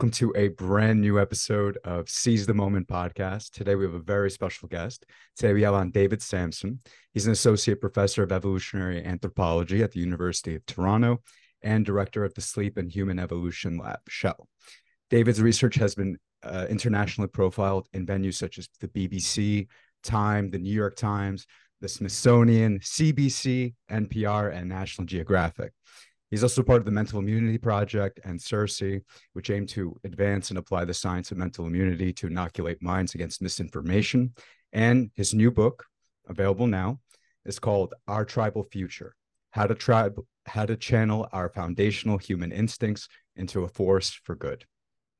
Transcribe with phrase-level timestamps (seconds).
[0.00, 3.50] welcome to a brand new episode of Seize the Moment podcast.
[3.50, 5.04] Today we have a very special guest.
[5.36, 6.80] Today we have on David Samson.
[7.12, 11.20] He's an associate professor of evolutionary anthropology at the University of Toronto
[11.60, 14.48] and director of the Sleep and Human Evolution Lab, SHEL.
[15.10, 19.66] David's research has been uh, internationally profiled in venues such as the BBC,
[20.02, 21.46] Time, the New York Times,
[21.82, 25.74] the Smithsonian, CBC, NPR, and National Geographic.
[26.30, 29.02] He's also part of the Mental Immunity Project and CIRCE,
[29.32, 33.42] which aim to advance and apply the science of mental immunity to inoculate minds against
[33.42, 34.34] misinformation.
[34.72, 35.84] And his new book,
[36.28, 37.00] available now,
[37.44, 39.16] is called Our Tribal Future
[39.50, 44.64] How to, tribe, how to Channel Our Foundational Human Instincts into a Force for Good.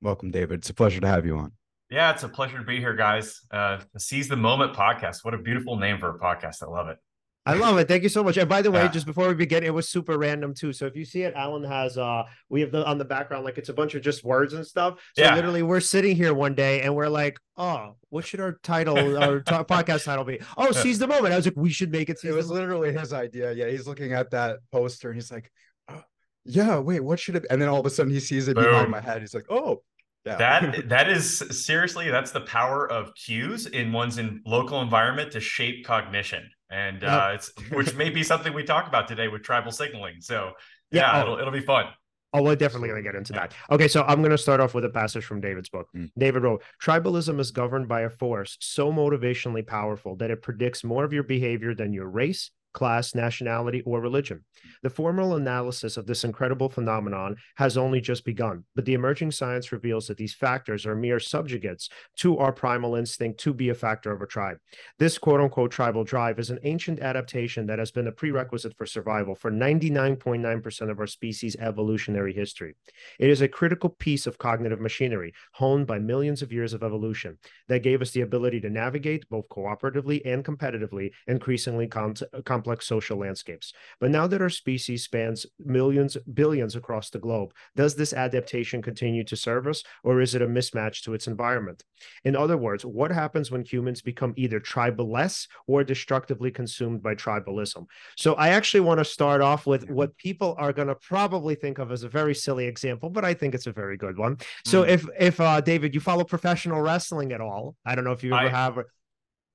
[0.01, 0.61] Welcome, David.
[0.61, 1.53] It's a pleasure to have you on.
[1.91, 3.41] Yeah, it's a pleasure to be here, guys.
[3.51, 5.25] Uh, Seize the Moment podcast.
[5.25, 6.63] What a beautiful name for a podcast.
[6.63, 6.99] I love it.
[7.47, 7.89] I love it.
[7.89, 8.37] Thank you so much.
[8.37, 8.89] And by the way, yeah.
[8.89, 10.75] just before we begin, it was super random too.
[10.75, 13.57] So if you see it, Alan has uh we have the on the background, like
[13.57, 15.01] it's a bunch of just words and stuff.
[15.17, 15.35] So yeah.
[15.35, 19.41] literally we're sitting here one day and we're like, oh, what should our title our
[19.41, 20.39] t- podcast title be?
[20.59, 21.33] Oh, seize the moment.
[21.33, 22.23] I was like, we should make it.
[22.23, 23.53] It was literally his idea.
[23.53, 25.51] Yeah, he's looking at that poster and he's like,
[25.89, 26.03] oh,
[26.45, 27.45] yeah, wait, what should it?
[27.45, 27.51] Be?
[27.51, 28.65] And then all of a sudden he sees it Boom.
[28.65, 29.23] behind my head.
[29.23, 29.83] He's like, oh,
[30.27, 30.37] yeah.
[30.37, 35.41] That that is seriously that's the power of cues in one's in local environment to
[35.41, 39.73] shape cognition and uh, it's which may be something we talk about today with tribal
[39.73, 40.21] signaling.
[40.21, 40.53] So
[40.91, 41.87] yeah, yeah it'll it'll be fun.
[42.33, 43.55] Oh, we're definitely going to get into that.
[43.73, 45.89] Okay, so I'm going to start off with a passage from David's book.
[45.97, 46.13] Mm.
[46.17, 51.03] David wrote Tribalism is governed by a force so motivationally powerful that it predicts more
[51.03, 54.45] of your behavior than your race, class, nationality, or religion.
[54.83, 59.73] The formal analysis of this incredible phenomenon has only just begun, but the emerging science
[59.73, 64.13] reveals that these factors are mere subjugates to our primal instinct to be a factor
[64.13, 64.59] of a tribe.
[64.99, 68.87] This quote unquote tribal drive is an ancient adaptation that has been a prerequisite for
[68.87, 72.75] survival for 99.9% of our species' evolutionary history.
[73.19, 77.39] It is a critical piece of cognitive machinery honed by millions of years of evolution
[77.69, 82.87] that gave us the ability to navigate both cooperatively and competitively increasingly com- uh, complex
[82.87, 83.73] social landscapes.
[84.01, 89.25] But now that our species spans millions, billions across the globe, does this adaptation continue
[89.25, 91.83] to serve us, or is it a mismatch to its environment?
[92.25, 97.87] In other words, what happens when humans become either tribal-less or destructively consumed by tribalism?
[98.17, 101.79] So I actually want to start off with what people are going to probably think
[101.79, 104.37] of as a very silly example, but I think it's a very good one.
[104.67, 104.89] So mm.
[104.89, 108.35] if if uh, David, you follow professional wrestling at all, I don't know if you
[108.35, 108.79] ever I, have.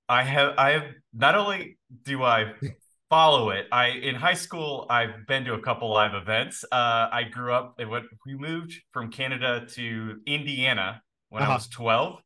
[0.09, 0.53] I have.
[0.57, 0.83] I have.
[1.13, 2.53] Not only do I
[3.09, 3.67] follow it.
[3.71, 6.63] I in high school, I've been to a couple live events.
[6.71, 7.75] Uh, I grew up.
[7.79, 11.51] Went, we moved from Canada to Indiana when uh-huh.
[11.51, 12.21] I was twelve,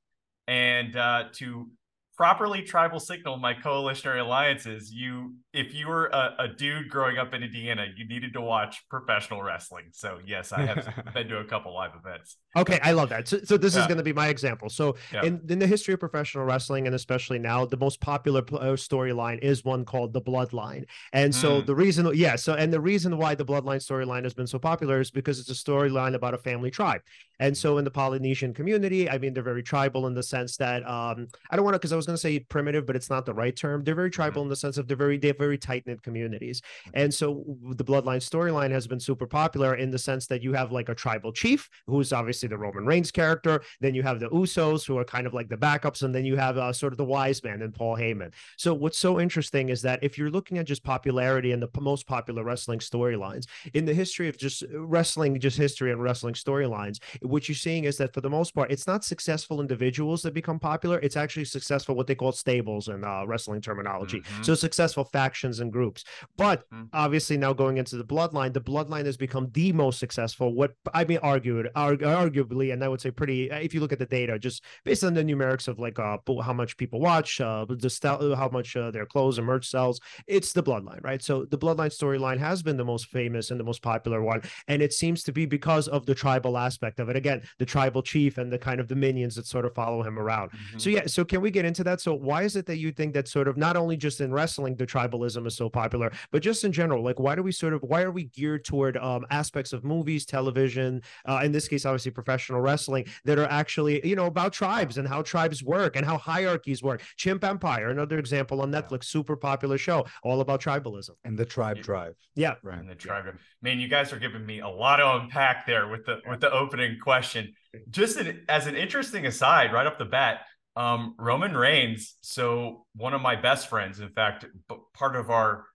[0.47, 1.69] and uh, to
[2.17, 7.33] properly tribal signal my coalitionary alliances you if you were a, a, dude growing up
[7.33, 11.45] in indiana you needed to watch professional wrestling so yes i have been to a
[11.45, 13.81] couple live events okay i love that so, so this yeah.
[13.81, 15.23] is going to be my example so yeah.
[15.23, 19.39] in, in the history of professional wrestling and especially now the most popular uh, storyline
[19.39, 21.65] is one called the bloodline and so mm.
[21.65, 24.99] the reason yeah so and the reason why the bloodline storyline has been so popular
[24.99, 27.01] is because it's a storyline about a family tribe
[27.39, 30.87] and so in the polynesian community i mean they're very tribal in the sense that
[30.87, 33.25] um i don't want to because i was going to say primitive, but it's not
[33.25, 33.83] the right term.
[33.83, 34.47] They're very tribal mm-hmm.
[34.47, 36.61] in the sense of they're very they're very tight knit communities,
[36.93, 40.71] and so the bloodline storyline has been super popular in the sense that you have
[40.71, 44.85] like a tribal chief who's obviously the Roman Reigns character, then you have the Usos
[44.85, 47.05] who are kind of like the backups, and then you have uh, sort of the
[47.05, 48.33] wise man and Paul Heyman.
[48.57, 52.07] So what's so interesting is that if you're looking at just popularity and the most
[52.07, 57.47] popular wrestling storylines in the history of just wrestling, just history and wrestling storylines, what
[57.47, 60.99] you're seeing is that for the most part, it's not successful individuals that become popular.
[60.99, 64.19] It's actually successful what they call stables in uh, wrestling terminology.
[64.19, 64.43] Mm-hmm.
[64.43, 66.03] So successful factions and groups.
[66.37, 66.85] But mm-hmm.
[66.93, 70.53] obviously now going into the bloodline, the bloodline has become the most successful.
[70.53, 73.49] What I mean, argued, argu- arguably, and I would say pretty.
[73.49, 76.53] If you look at the data, just based on the numerics of like uh, how
[76.53, 80.53] much people watch, uh, the st- how much uh, their clothes and merch sells, it's
[80.53, 81.21] the bloodline, right?
[81.21, 84.81] So the bloodline storyline has been the most famous and the most popular one, and
[84.81, 87.15] it seems to be because of the tribal aspect of it.
[87.15, 90.17] Again, the tribal chief and the kind of the minions that sort of follow him
[90.17, 90.51] around.
[90.51, 90.79] Mm-hmm.
[90.79, 92.01] So yeah, so can we get into that?
[92.01, 94.75] So why is it that you think that sort of not only just in wrestling
[94.75, 94.85] the
[95.19, 97.03] tribalism is so popular, but just in general?
[97.03, 100.25] Like, why do we sort of why are we geared toward um, aspects of movies,
[100.25, 104.97] television, uh, in this case, obviously professional wrestling that are actually you know about tribes
[104.97, 107.01] and how tribes work and how hierarchies work?
[107.17, 111.81] Chimp Empire, another example on Netflix, super popular show, all about tribalism and the tribe
[111.81, 112.15] drive.
[112.35, 112.79] Yeah, right.
[112.79, 113.25] And the tribe.
[113.25, 113.33] Yeah.
[113.61, 116.51] Man, you guys are giving me a lot to unpack there with the with the
[116.51, 117.53] opening question.
[117.89, 120.41] Just an, as an interesting aside, right off the bat,
[120.79, 122.15] um, Roman Reigns.
[122.21, 124.45] So one of my best friends, in fact,
[124.93, 125.65] part of our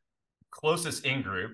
[0.51, 1.53] closest in group,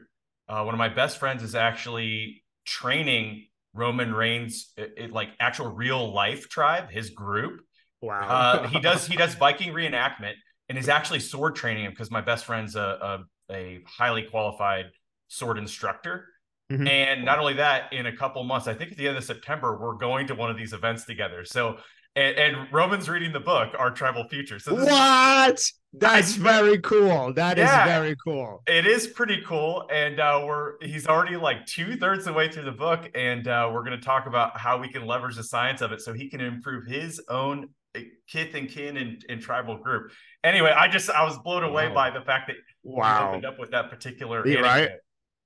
[0.49, 5.67] uh, one of my best friends is actually training Roman Reigns, it, it, like actual
[5.67, 7.61] real life tribe, his group.
[8.00, 8.20] Wow.
[8.20, 10.35] uh, he does he does Viking reenactment
[10.69, 14.87] and is actually sword training him because my best friend's a, a, a highly qualified
[15.26, 16.26] sword instructor.
[16.70, 16.87] Mm-hmm.
[16.87, 19.76] And not only that, in a couple months, I think at the end of September,
[19.76, 21.44] we're going to one of these events together.
[21.44, 21.79] So
[22.16, 24.58] and, and Roman's reading the book, Our Tribal Future.
[24.58, 25.62] So what?
[25.92, 27.32] That's very cool.
[27.32, 28.62] That yeah, is very cool.
[28.66, 32.50] It is pretty cool, and uh, we're he's already like two thirds of the way
[32.50, 35.44] through the book, and uh, we're going to talk about how we can leverage the
[35.44, 39.40] science of it so he can improve his own uh, kith and kin and, and
[39.40, 40.12] tribal group.
[40.44, 41.94] Anyway, I just I was blown away wow.
[41.94, 44.90] by the fact that wow opened up with that particular yeah, right.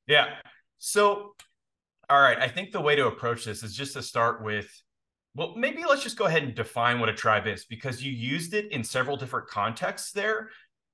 [0.06, 0.26] Yeah.
[0.78, 1.34] So,
[2.10, 4.68] all right, I think the way to approach this is just to start with
[5.34, 8.54] well, maybe let's just go ahead and define what a tribe is because you used
[8.54, 10.50] it in several different contexts there,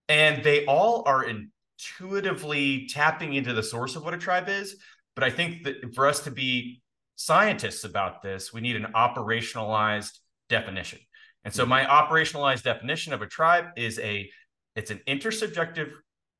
[0.08, 4.76] and they all are intuitively tapping into the source of what a tribe is.
[5.14, 6.81] But I think that for us to be
[7.16, 11.00] scientists about this, we need an operationalized definition.
[11.44, 11.70] And so mm-hmm.
[11.70, 14.31] my operationalized definition of a tribe is a
[14.76, 15.90] it's an intersubjective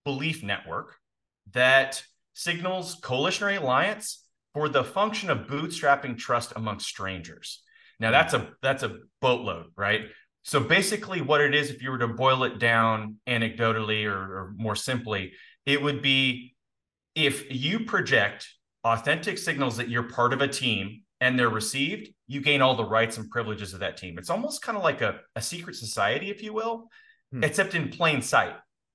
[0.05, 0.97] belief network
[1.53, 2.03] that
[2.33, 4.25] signals coalitionary alliance
[4.55, 7.63] for the function of bootstrapping trust among strangers.
[8.01, 10.03] Now that's a that's a boatload, right?
[10.43, 14.55] So basically, what it is, if you were to boil it down anecdotally or, or
[14.57, 15.33] more simply,
[15.67, 16.55] it would be
[17.15, 18.49] if you project
[18.85, 22.85] authentic signals that you're part of a team and they're received, you gain all the
[22.85, 24.17] rights and privileges of that team.
[24.19, 26.89] It's almost kind of like a, a secret society, if you will,
[27.31, 27.45] hmm.
[27.45, 28.55] except in plain sight,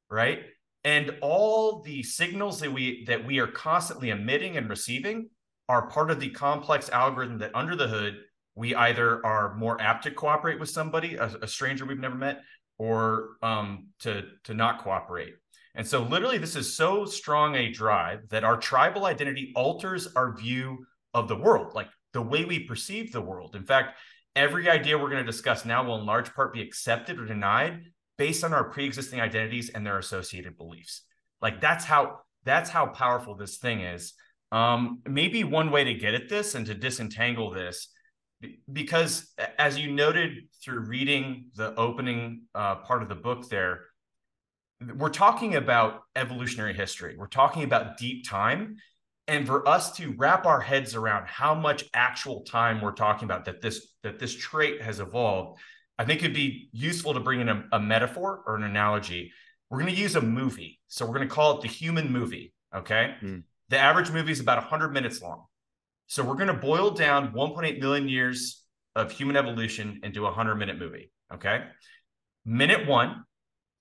[0.09, 0.39] right?
[0.83, 5.29] And all the signals that we that we are constantly emitting and receiving
[5.69, 8.17] are part of the complex algorithm that under the hood
[8.55, 12.41] we either are more apt to cooperate with somebody, a, a stranger we've never met,
[12.77, 15.33] or um, to to not cooperate.
[15.75, 20.35] And so, literally, this is so strong a drive that our tribal identity alters our
[20.35, 23.55] view of the world, like the way we perceive the world.
[23.55, 23.97] In fact,
[24.35, 27.81] every idea we're going to discuss now will, in large part, be accepted or denied
[28.17, 31.01] based on our pre-existing identities and their associated beliefs.
[31.41, 34.13] Like that's how that's how powerful this thing is.
[34.51, 37.89] Um, maybe one way to get at this and to disentangle this
[38.71, 43.85] because as you noted through reading the opening uh, part of the book there
[44.95, 47.15] we're talking about evolutionary history.
[47.17, 48.77] We're talking about deep time.
[49.27, 53.45] And for us to wrap our heads around how much actual time we're talking about
[53.45, 55.59] that this that this trait has evolved
[55.97, 59.31] i think it'd be useful to bring in a, a metaphor or an analogy.
[59.69, 60.79] We're going to use a movie.
[60.89, 63.15] So we're going to call it the human movie okay?
[63.23, 63.43] Mm.
[63.69, 65.45] the average movie is about 100 minutes long
[66.07, 68.63] so we're going to boil down 1.8 million years
[68.95, 71.11] of human evolution into a 100 minute movie.
[71.33, 71.63] Okay.
[72.45, 73.25] Minute one,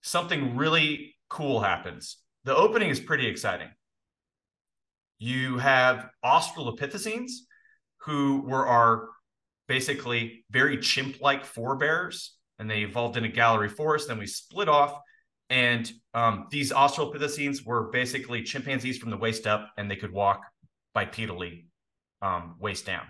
[0.02, 2.16] something really cool happens.
[2.44, 3.68] The opening is pretty exciting.
[5.18, 7.30] You have Australopithecines,
[7.98, 9.08] who were our
[9.68, 14.08] basically very chimp like forebears, and they evolved in a gallery forest.
[14.08, 14.98] Then we split off.
[15.50, 20.42] And um, these Australopithecines were basically chimpanzees from the waist up, and they could walk
[20.96, 21.64] bipedally
[22.24, 23.04] um, waist down.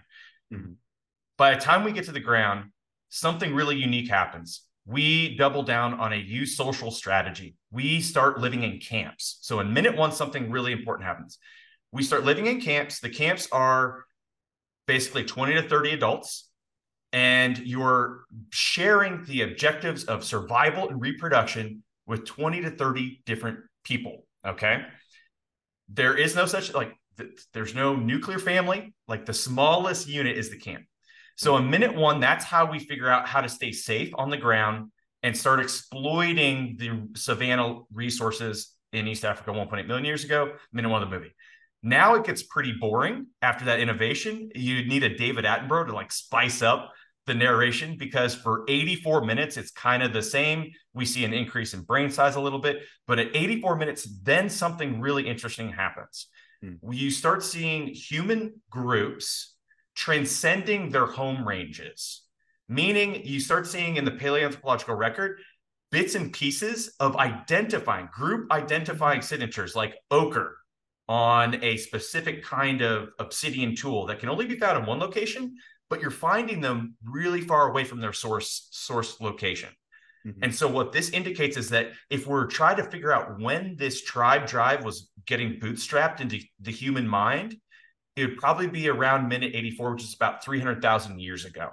[0.52, 0.72] Mm-hmm.
[1.38, 2.70] By the time we get to the ground,
[3.08, 4.62] something really unique happens.
[4.87, 7.56] We double down on a eusocial strategy.
[7.71, 9.38] We start living in camps.
[9.40, 11.38] So in minute one, something really important happens.
[11.92, 13.00] We start living in camps.
[13.00, 14.04] The camps are
[14.87, 16.50] basically 20 to 30 adults,
[17.12, 24.26] and you're sharing the objectives of survival and reproduction with 20 to 30 different people.
[24.47, 24.83] Okay.
[25.88, 26.94] There is no such like
[27.52, 28.94] there's no nuclear family.
[29.09, 30.85] Like the smallest unit is the camp.
[31.37, 34.37] So in minute one, that's how we figure out how to stay safe on the
[34.37, 34.90] ground
[35.23, 40.52] and start exploiting the savanna resources in East Africa 1.8 million years ago.
[40.73, 41.35] Minute one of the movie.
[41.83, 44.50] Now it gets pretty boring after that innovation.
[44.54, 46.92] You need a David Attenborough to like spice up
[47.26, 50.73] the narration because for 84 minutes it's kind of the same.
[50.92, 54.49] We see an increase in brain size a little bit, but at 84 minutes, then
[54.49, 56.28] something really interesting happens.
[56.64, 56.92] Hmm.
[56.92, 59.54] You start seeing human groups
[59.94, 62.23] transcending their home ranges,
[62.68, 65.40] meaning you start seeing in the paleoanthropological record
[65.90, 70.56] bits and pieces of identifying, group identifying signatures like ochre
[71.06, 75.54] on a specific kind of obsidian tool that can only be found in one location,
[75.90, 79.68] but you're finding them really far away from their source source location.
[80.26, 80.43] Mm-hmm.
[80.43, 84.02] And so what this indicates is that if we're trying to figure out when this
[84.02, 87.57] tribe drive was getting bootstrapped into the human mind,
[88.16, 91.71] it would probably be around minute 84, which is about 300,000 years ago.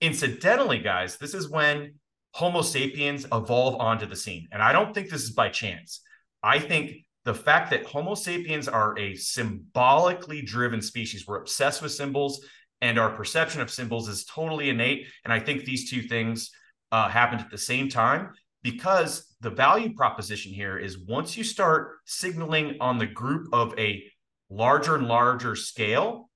[0.00, 1.94] Incidentally, guys, this is when
[2.32, 4.48] Homo sapiens evolve onto the scene.
[4.52, 6.00] And I don't think this is by chance.
[6.42, 11.92] I think the fact that Homo sapiens are a symbolically driven species, we're obsessed with
[11.92, 12.40] symbols
[12.80, 15.06] and our perception of symbols is totally innate.
[15.24, 16.50] And I think these two things
[16.92, 18.30] uh, happened at the same time
[18.62, 24.02] because the value proposition here is once you start signaling on the group of a
[24.50, 26.30] larger and larger scale,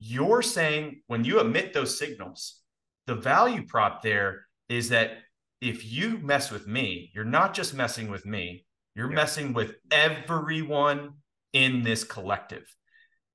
[0.00, 2.60] you're saying when you emit those signals,
[3.06, 5.18] the value prop there is that
[5.60, 8.64] if you mess with me, you're not just messing with me,
[8.94, 9.16] you're yeah.
[9.16, 11.14] messing with everyone
[11.52, 12.64] in this collective.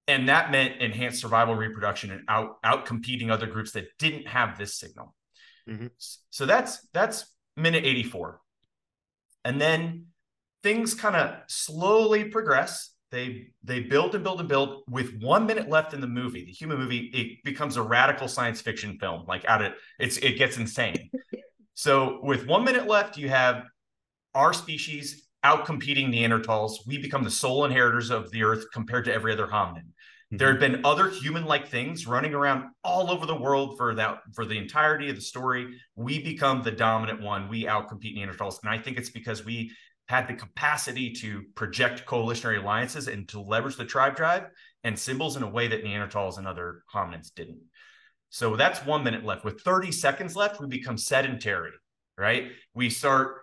[0.07, 4.57] And that meant enhanced survival reproduction and out out competing other groups that didn't have
[4.57, 5.15] this signal.
[5.69, 5.87] Mm-hmm.
[6.29, 8.39] So that's that's minute 84.
[9.45, 10.07] And then
[10.61, 12.91] things kind of slowly progress.
[13.11, 14.83] They they build and build and build.
[14.89, 18.61] With one minute left in the movie, the human movie, it becomes a radical science
[18.61, 19.25] fiction film.
[19.27, 21.09] Like out of it's it gets insane.
[21.75, 23.65] so with one minute left, you have
[24.33, 26.87] our species out competing Neanderthals.
[26.87, 29.47] We become the sole inheritors of the earth compared to every other
[30.31, 30.39] hominid.
[30.39, 30.73] There had mm-hmm.
[30.73, 35.09] been other human-like things running around all over the world for that for the entirety
[35.09, 35.79] of the story.
[35.95, 37.49] We become the dominant one.
[37.49, 39.71] We outcompete Neanderthals, and I think it's because we
[40.07, 44.43] had the capacity to project coalitionary alliances and to leverage the tribe drive
[44.83, 47.61] and symbols in a way that Neanderthals and other hominids didn't.
[48.29, 49.45] So that's one minute left.
[49.45, 51.71] With 30 seconds left, we become sedentary,
[52.17, 52.51] right?
[52.73, 53.37] We start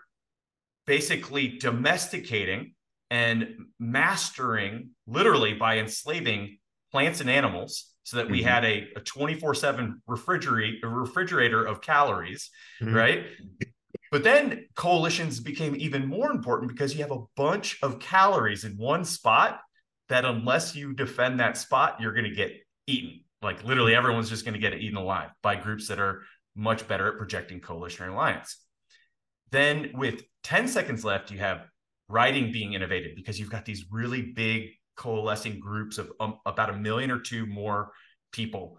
[0.86, 2.74] basically domesticating
[3.10, 6.58] and mastering, literally by enslaving
[6.90, 8.48] plants and animals so that we mm-hmm.
[8.48, 12.94] had a, a 24-7 refrigerator refrigerator of calories mm-hmm.
[12.94, 13.24] right
[14.10, 18.72] but then coalitions became even more important because you have a bunch of calories in
[18.72, 19.60] one spot
[20.08, 22.52] that unless you defend that spot you're going to get
[22.86, 26.22] eaten like literally everyone's just going to get eaten alive by groups that are
[26.56, 28.64] much better at projecting coalitionary alliance
[29.50, 31.66] then with 10 seconds left you have
[32.08, 34.70] writing being innovated because you've got these really big
[35.00, 37.80] coalescing groups of um, about a million or two more
[38.30, 38.78] people.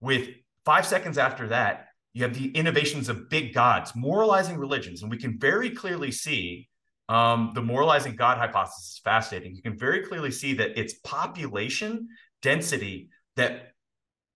[0.00, 0.24] With
[0.64, 5.02] five seconds after that, you have the innovations of big gods, moralizing religions.
[5.02, 6.68] And we can very clearly see
[7.08, 9.54] um, the moralizing God hypothesis is fascinating.
[9.54, 12.08] You can very clearly see that it's population
[12.42, 12.96] density
[13.36, 13.52] that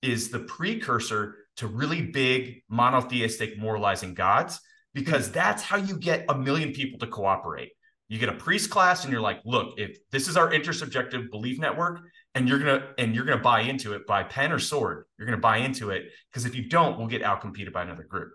[0.02, 1.22] is the precursor
[1.56, 4.60] to really big monotheistic moralizing gods,
[4.94, 7.72] because that's how you get a million people to cooperate
[8.12, 11.58] you get a priest class and you're like look if this is our intersubjective belief
[11.58, 12.00] network
[12.34, 15.38] and you're gonna and you're gonna buy into it by pen or sword you're gonna
[15.38, 18.34] buy into it because if you don't we'll get outcompeted by another group.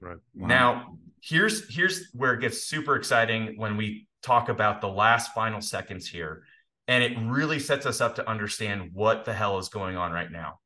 [0.00, 0.18] Right.
[0.36, 0.46] Wow.
[0.46, 5.60] now here's here's where it gets super exciting when we talk about the last final
[5.60, 6.44] seconds here
[6.86, 10.30] and it really sets us up to understand what the hell is going on right
[10.30, 10.60] now.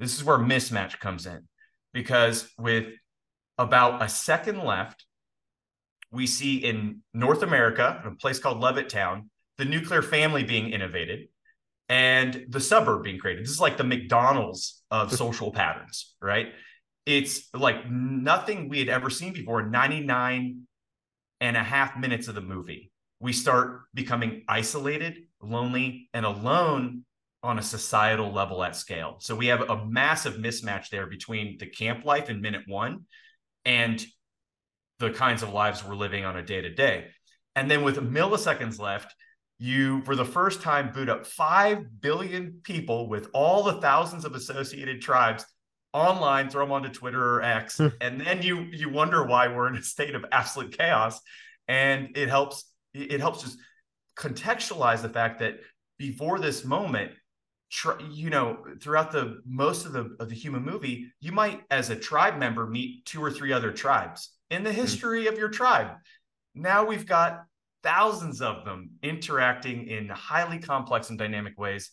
[0.00, 1.46] This is where mismatch comes in
[1.92, 2.88] because with
[3.56, 5.04] about a second left
[6.12, 11.28] we see in North America, a place called Levittown, the nuclear family being innovated
[11.88, 13.44] and the suburb being created.
[13.44, 16.48] This is like the McDonald's of social patterns, right?
[17.06, 19.66] It's like nothing we had ever seen before.
[19.66, 20.62] 99
[21.40, 27.04] and a half minutes of the movie, we start becoming isolated, lonely, and alone
[27.42, 29.16] on a societal level at scale.
[29.20, 33.06] So we have a massive mismatch there between the camp life in minute one
[33.64, 34.04] and
[35.00, 37.06] the kinds of lives we're living on a day to day.
[37.56, 39.12] And then with milliseconds left,
[39.58, 44.34] you, for the first time, boot up 5 billion people with all the thousands of
[44.34, 45.44] associated tribes
[45.92, 47.78] online, throw them onto Twitter or X.
[47.78, 47.88] Hmm.
[48.00, 51.20] and then you, you wonder why we're in a state of absolute chaos.
[51.66, 52.64] And it helps,
[52.94, 53.58] it helps just
[54.16, 55.60] contextualize the fact that
[55.98, 57.12] before this moment,
[58.10, 61.94] you know throughout the most of the of the human movie you might as a
[61.94, 64.80] tribe member meet two or three other tribes in the hmm.
[64.80, 65.88] history of your tribe.
[66.54, 67.44] Now we've got
[67.82, 71.90] thousands of them interacting in highly complex and dynamic ways.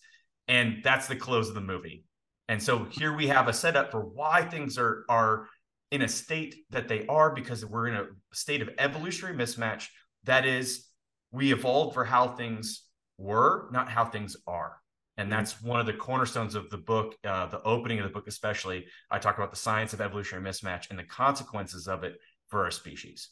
[0.48, 2.04] And that's the close of the movie.
[2.50, 5.48] And so here we have a setup for why things are, are
[5.92, 9.88] in a state that they are because we're in a state of evolutionary mismatch.
[10.24, 10.86] That is,
[11.32, 12.84] we evolved for how things
[13.18, 14.78] were, not how things are.
[15.18, 18.28] And that's one of the cornerstones of the book, uh, the opening of the book,
[18.28, 18.86] especially.
[19.10, 22.18] I talk about the science of evolutionary mismatch and the consequences of it
[22.50, 23.30] for our species.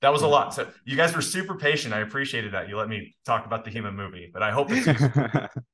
[0.00, 0.54] That was a lot.
[0.54, 1.92] So you guys were super patient.
[1.92, 2.68] I appreciated that.
[2.68, 4.86] You let me talk about the human movie, but I hope it's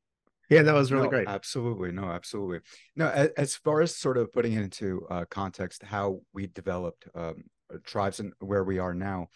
[0.49, 1.29] Yeah, that was really no, great.
[1.29, 1.91] Absolutely.
[1.91, 2.61] No, absolutely.
[2.95, 7.45] No, as far as sort of putting it into uh, context, how we developed um,
[7.85, 9.29] tribes and where we are now,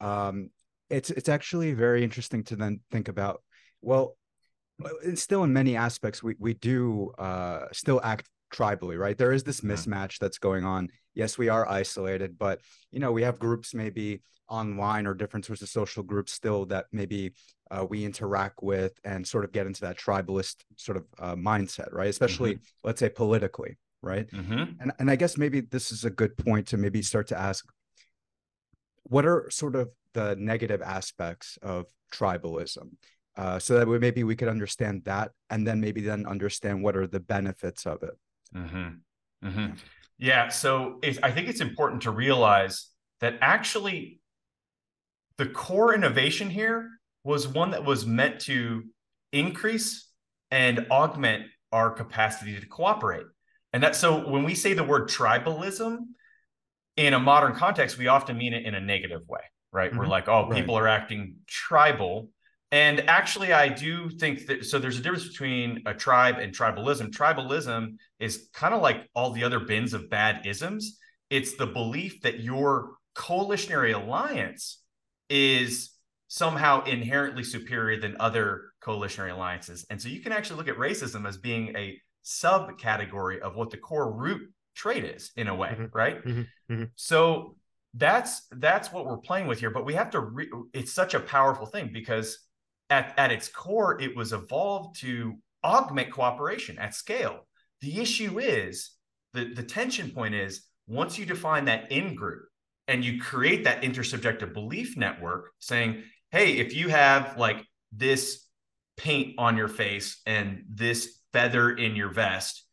[0.00, 0.50] um,
[0.90, 3.42] it's it's actually very interesting to then think about.
[3.80, 4.16] Well,
[5.14, 9.16] still in many aspects, we we do uh, still act tribally, right?
[9.16, 10.88] There is this mismatch that's going on.
[11.14, 12.60] Yes, we are isolated, but
[12.90, 16.86] you know, we have groups maybe online or different sorts of social groups still that
[16.92, 17.32] maybe
[17.70, 21.92] uh, we interact with and sort of get into that tribalist sort of uh, mindset,
[21.92, 22.08] right?
[22.08, 22.64] Especially, mm-hmm.
[22.84, 24.30] let's say, politically, right?
[24.30, 24.80] Mm-hmm.
[24.80, 27.66] And and I guess maybe this is a good point to maybe start to ask
[29.04, 32.90] what are sort of the negative aspects of tribalism
[33.36, 36.96] uh, so that we, maybe we could understand that and then maybe then understand what
[36.96, 38.16] are the benefits of it
[38.56, 39.48] mm-hmm.
[39.48, 39.72] Mm-hmm.
[40.18, 42.88] yeah so i think it's important to realize
[43.20, 44.20] that actually
[45.38, 46.88] the core innovation here
[47.24, 48.84] was one that was meant to
[49.32, 50.08] increase
[50.50, 53.26] and augment our capacity to cooperate
[53.72, 55.98] and that so when we say the word tribalism
[56.96, 59.40] in a modern context we often mean it in a negative way
[59.72, 59.98] right mm-hmm.
[59.98, 62.30] we're like oh people are acting tribal
[62.72, 67.10] and actually, I do think that so there's a difference between a tribe and tribalism.
[67.10, 70.98] Tribalism is kind of like all the other bins of bad isms.
[71.30, 74.82] It's the belief that your coalitionary alliance
[75.30, 75.92] is
[76.28, 79.86] somehow inherently superior than other coalitionary alliances.
[79.88, 83.76] And so you can actually look at racism as being a subcategory of what the
[83.76, 85.96] core root trait is in a way, mm-hmm.
[85.96, 86.24] right?
[86.24, 86.72] Mm-hmm.
[86.72, 86.84] Mm-hmm.
[86.96, 87.56] So
[87.94, 91.20] that's that's what we're playing with here but we have to re- it's such a
[91.20, 92.45] powerful thing because
[92.90, 97.46] at, at its core, it was evolved to augment cooperation at scale.
[97.80, 98.92] The issue is
[99.32, 102.44] the, the tension point is once you define that in group
[102.88, 108.44] and you create that intersubjective belief network saying, hey, if you have like this
[108.96, 112.64] paint on your face and this feather in your vest,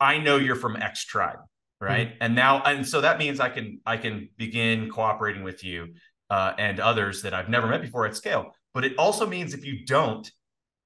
[0.00, 1.38] I know you're from X tribe,
[1.80, 2.08] right?
[2.08, 2.16] Mm-hmm.
[2.20, 5.94] And now, and so that means I can I can begin cooperating with you
[6.28, 8.52] uh, and others that I've never met before at scale.
[8.76, 10.30] But it also means if you don't,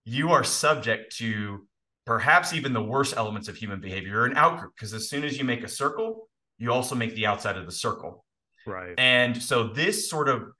[0.04, 1.66] you are subject to
[2.06, 4.26] perhaps even the worst elements of human behavior.
[4.26, 7.56] An outgroup because as soon as you make a circle, you also make the outside
[7.56, 8.24] of the circle.
[8.64, 8.94] Right.
[8.96, 10.52] And so this sort of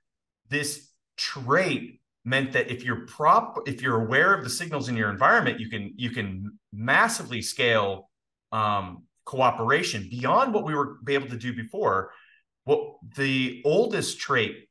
[0.49, 5.09] this trait meant that if you're prop if you're aware of the signals in your
[5.09, 8.11] environment, you can you can massively scale
[8.50, 12.11] um, cooperation beyond what we were able to do before.
[12.64, 14.66] What the oldest trait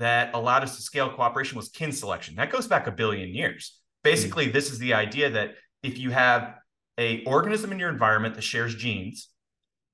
[0.00, 2.34] that allowed us to scale cooperation was kin selection.
[2.34, 3.78] That goes back a billion years.
[4.02, 4.54] Basically, mm-hmm.
[4.54, 5.50] this is the idea that
[5.82, 6.54] if you have
[6.98, 9.28] a organism in your environment that shares genes,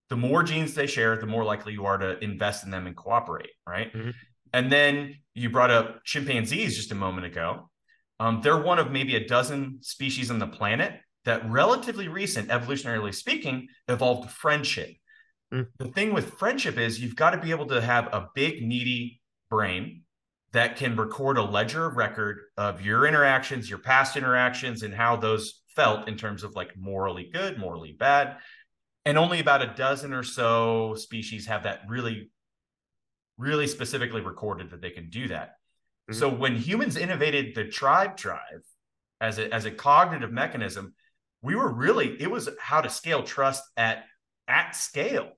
[0.08, 2.96] the more genes they share, the more likely you are to invest in them and
[2.96, 3.92] cooperate, right?
[3.92, 4.10] Mm-hmm.
[4.52, 7.68] And then you brought up chimpanzees just a moment ago.
[8.20, 13.12] Um, they're one of maybe a dozen species on the planet that, relatively recent, evolutionarily
[13.12, 14.90] speaking, evolved friendship.
[15.52, 15.66] Mm.
[15.78, 19.20] The thing with friendship is you've got to be able to have a big, needy
[19.50, 20.02] brain
[20.52, 25.62] that can record a ledger record of your interactions, your past interactions, and how those
[25.74, 28.36] felt in terms of like morally good, morally bad.
[29.04, 32.30] And only about a dozen or so species have that really,
[33.38, 35.56] really specifically recorded that they can do that.
[36.10, 36.18] Mm-hmm.
[36.18, 38.62] So when humans innovated the tribe drive
[39.20, 40.94] as a, as a cognitive mechanism,
[41.42, 44.04] we were really, it was how to scale trust at
[44.48, 45.32] at scale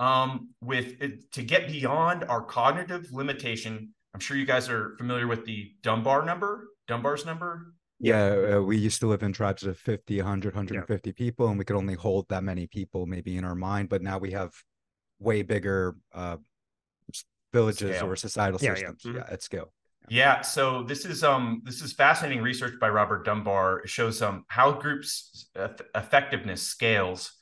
[0.00, 3.94] um, with to get beyond our cognitive limitation.
[4.12, 7.74] I'm sure you guys are familiar with the Dunbar number, Dunbar's number.
[8.00, 11.14] Yeah, uh, we used to live in tribes of 50, 100, 150 yeah.
[11.16, 13.88] people, and we could only hold that many people maybe in our mind.
[13.88, 14.52] But now we have
[15.18, 16.36] way bigger uh,
[17.52, 18.10] villages scale.
[18.10, 19.10] or societal yeah, systems yeah.
[19.10, 19.18] Mm-hmm.
[19.18, 19.32] yeah.
[19.32, 19.72] at scale.
[20.10, 23.80] Yeah, so this is um this is fascinating research by Robert Dunbar.
[23.80, 25.48] It shows um how groups
[25.94, 27.32] effectiveness scales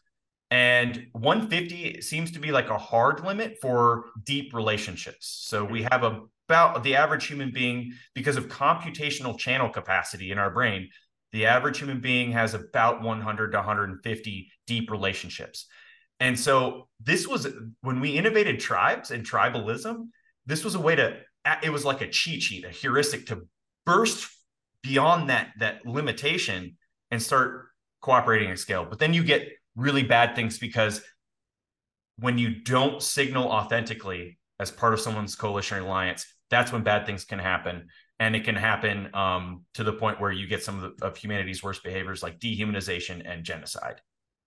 [0.52, 5.44] and 150 seems to be like a hard limit for deep relationships.
[5.46, 10.50] So we have about the average human being, because of computational channel capacity in our
[10.50, 10.90] brain,
[11.32, 15.68] the average human being has about 100 to 150 deep relationships.
[16.20, 17.48] And so this was
[17.80, 20.08] when we innovated tribes and tribalism,
[20.44, 21.16] this was a way to
[21.62, 23.48] it was like a cheat sheet, a heuristic to
[23.86, 24.28] burst
[24.82, 26.76] beyond that that limitation
[27.10, 27.68] and start
[28.02, 28.84] cooperating at scale.
[28.84, 31.02] But then you get really bad things because
[32.18, 37.06] when you don't signal authentically as part of someone's coalition or alliance, that's when bad
[37.06, 37.88] things can happen.
[38.18, 41.16] And it can happen um, to the point where you get some of, the, of
[41.16, 44.00] humanity's worst behaviors like dehumanization and genocide.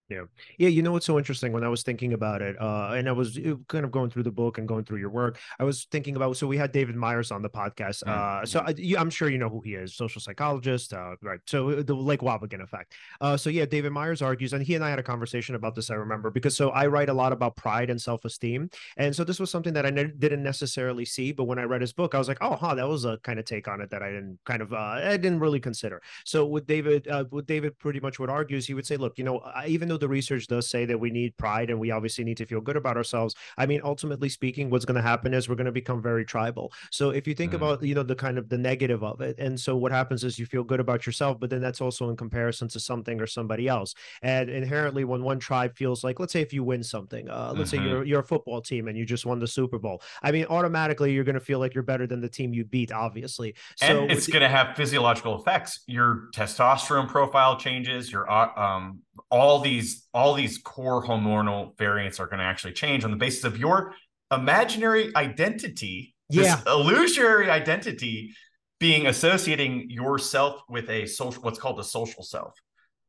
[0.07, 0.23] Yeah.
[0.59, 0.69] Yeah.
[0.69, 3.37] You know what's so interesting when I was thinking about it, uh, and I was
[3.39, 6.15] uh, kind of going through the book and going through your work, I was thinking
[6.15, 8.03] about so we had David Myers on the podcast.
[8.03, 11.39] Mm, uh, so I, am sure you know who he is, social psychologist, uh, right?
[11.47, 12.93] So uh, the Lake Wobegon effect.
[13.19, 15.89] Uh, so yeah, David Myers argues, and he and I had a conversation about this.
[15.89, 19.23] I remember because so I write a lot about pride and self esteem, and so
[19.23, 22.13] this was something that I ne- didn't necessarily see, but when I read his book,
[22.13, 24.11] I was like, oh, huh, that was a kind of take on it that I
[24.11, 26.01] didn't kind of uh, I didn't really consider.
[26.25, 29.23] So with David, uh, with David, pretty much what argues, he would say, look, you
[29.23, 32.38] know, even though the research does say that we need pride and we obviously need
[32.38, 35.55] to feel good about ourselves, I mean, ultimately speaking, what's going to happen is we're
[35.55, 36.71] going to become very tribal.
[36.91, 37.55] So if you think mm.
[37.55, 40.39] about, you know, the kind of the negative of it, and so what happens is
[40.39, 43.67] you feel good about yourself, but then that's also in comparison to something or somebody
[43.67, 43.93] else.
[44.21, 47.71] And inherently, when one tribe feels like, let's say, if you win something, uh, let's
[47.71, 47.84] mm-hmm.
[47.84, 50.01] say you're you're a football team and you just won the Super Bowl.
[50.21, 52.91] I mean, automatically you're going to feel like you're better than the team you beat,
[52.91, 53.55] obviously.
[53.77, 55.81] So and it's going to have physiological effects.
[55.88, 58.12] Your testosterone profile changes.
[58.12, 63.04] Your uh, um, all these all these core hormonal variants are going to actually change
[63.04, 63.93] on the basis of your
[64.32, 66.15] imaginary identity.
[66.30, 68.34] Yeah, illusory identity
[68.80, 72.54] being associating yourself with a social what's called a social self.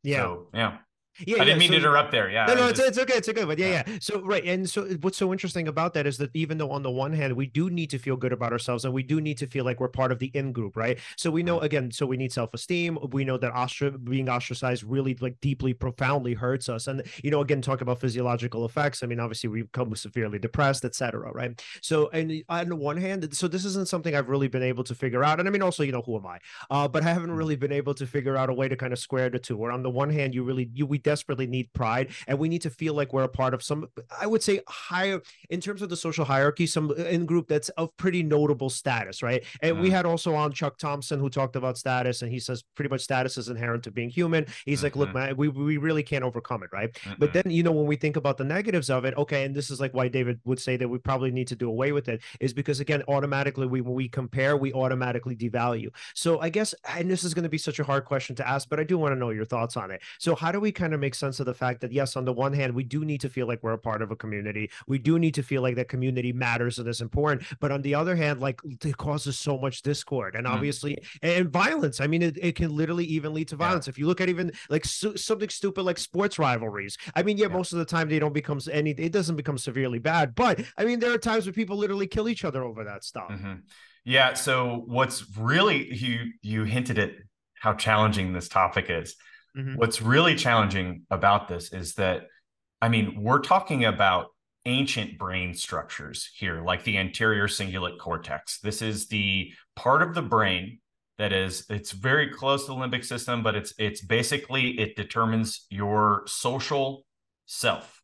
[0.03, 0.23] Yeah.
[0.23, 0.79] So, yeah.
[1.20, 2.31] Yeah, I didn't yeah, mean so, to interrupt there.
[2.31, 2.46] Yeah.
[2.46, 3.14] No, no, it's, just, it's okay.
[3.14, 3.44] It's okay.
[3.44, 3.98] But yeah, yeah.
[4.00, 4.44] So, right.
[4.44, 7.35] And so, what's so interesting about that is that even though on the one hand,
[7.35, 9.81] we do need to feel good about ourselves and we do need to feel like
[9.81, 10.98] we're part of the in group, right?
[11.16, 12.98] So, we know again, so we need self esteem.
[13.11, 16.87] We know that ostra- being ostracized really like deeply, profoundly hurts us.
[16.87, 19.02] And, you know, again, talk about physiological effects.
[19.02, 21.33] I mean, obviously, we become severely depressed, etc.
[21.33, 21.62] Right.
[21.81, 24.94] So, and on the one hand, so this isn't something I've really been able to
[24.94, 25.38] figure out.
[25.38, 26.38] And I mean, also, you know, who am I?
[26.70, 27.37] Uh, but I haven't mm.
[27.37, 29.57] really been able to figure out a way to kind of square the two.
[29.57, 32.61] Where on the one hand, you really, you, we desperately need pride and we need
[32.61, 33.87] to feel like we're a part of some
[34.21, 37.69] i would say higher in terms of the social hierarchy some uh, in group that's
[37.71, 39.85] of pretty notable status right and mm-hmm.
[39.85, 43.03] we had also on chuck thompson who talked about status and he says pretty much
[43.03, 44.87] status is inherent to being human he's mm-hmm.
[44.87, 45.19] like look mm-hmm.
[45.19, 47.14] man we, we really can't overcome it right mm-hmm.
[47.21, 49.71] but then you know when we think about the negatives of it okay and this
[49.71, 52.21] is like why david would say that we probably need to do away with it
[52.40, 57.09] is because again automatically we when we compare we automatically devalue so i guess and
[57.09, 59.12] this is going to be such a hard question to ask but i do want
[59.12, 61.46] to know your thoughts on it so how do we kind of make sense of
[61.46, 63.72] the fact that yes, on the one hand, we do need to feel like we're
[63.72, 64.70] a part of a community.
[64.87, 67.42] We do need to feel like that community matters and is important.
[67.61, 70.50] But on the other hand, like it causes so much discord and mm.
[70.50, 71.06] obviously mm.
[71.22, 72.00] and violence.
[72.00, 73.87] I mean, it, it can literally even lead to violence.
[73.87, 73.90] Yeah.
[73.90, 76.96] If you look at even like su- something stupid like sports rivalries.
[77.14, 78.90] I mean, yeah, yeah, most of the time they don't become any.
[78.90, 82.28] It doesn't become severely bad, but I mean, there are times where people literally kill
[82.28, 83.30] each other over that stuff.
[83.30, 83.54] Mm-hmm.
[84.04, 84.35] Yeah.
[84.35, 87.12] So what's really you you hinted at
[87.61, 89.16] how challenging this topic is.
[89.57, 89.77] Mm-hmm.
[89.77, 92.27] What's really challenging about this is that,
[92.83, 94.27] I mean, we're talking about
[94.66, 98.59] ancient brain structures here, like the anterior cingulate cortex.
[98.61, 100.81] This is the part of the brain
[101.19, 105.66] that is it's very close to the limbic system, but it's it's basically it determines
[105.71, 107.07] your social
[107.47, 108.03] self.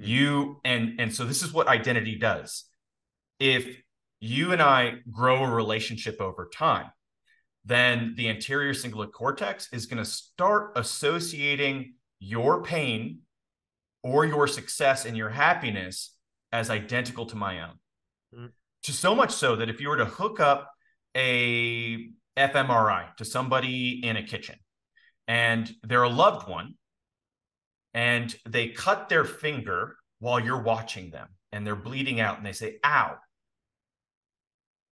[0.00, 0.10] Mm-hmm.
[0.10, 2.64] You and and so this is what identity does.
[3.38, 3.80] If
[4.20, 6.90] you and I grow a relationship over time,
[7.64, 13.20] then the anterior cingulate cortex is going to start associating your pain
[14.02, 16.16] or your success and your happiness
[16.52, 17.74] as identical to my own.
[18.34, 18.46] Mm-hmm.
[18.84, 20.70] To so much so that if you were to hook up
[21.14, 24.56] a fMRI to somebody in a kitchen
[25.28, 26.74] and they're a loved one
[27.92, 32.52] and they cut their finger while you're watching them and they're bleeding out and they
[32.52, 33.16] say, ow,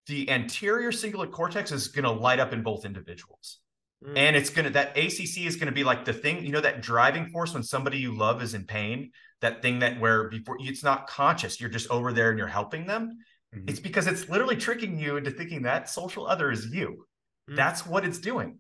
[0.06, 3.58] the anterior cingulate cortex is going to light up in both individuals.
[4.04, 4.12] Mm.
[4.16, 6.60] And it's going to, that ACC is going to be like the thing, you know,
[6.60, 10.56] that driving force when somebody you love is in pain, that thing that where before
[10.60, 13.18] it's not conscious, you're just over there and you're helping them.
[13.54, 13.68] Mm-hmm.
[13.68, 17.06] It's because it's literally tricking you into thinking that social other is you.
[17.50, 17.56] Mm.
[17.56, 18.58] That's what it's doing.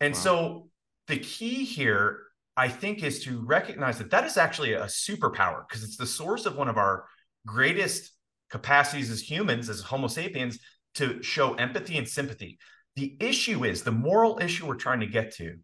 [0.00, 0.20] And wow.
[0.20, 0.68] so
[1.08, 2.20] the key here,
[2.56, 6.46] I think, is to recognize that that is actually a superpower because it's the source
[6.46, 7.04] of one of our
[7.46, 8.12] greatest
[8.50, 10.58] capacities as humans, as Homo sapiens,
[10.96, 12.58] to show empathy and sympathy.
[12.96, 15.56] The issue is the moral issue we're trying to get to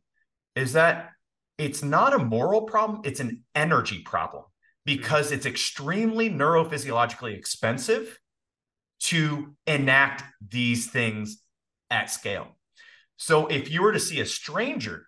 [0.54, 1.10] is that
[1.58, 4.44] it's not a moral problem, it's an energy problem
[4.84, 8.18] because it's extremely neurophysiologically expensive
[9.00, 11.42] to enact these things
[11.90, 12.48] at scale.
[13.16, 15.06] So if you were to see a stranger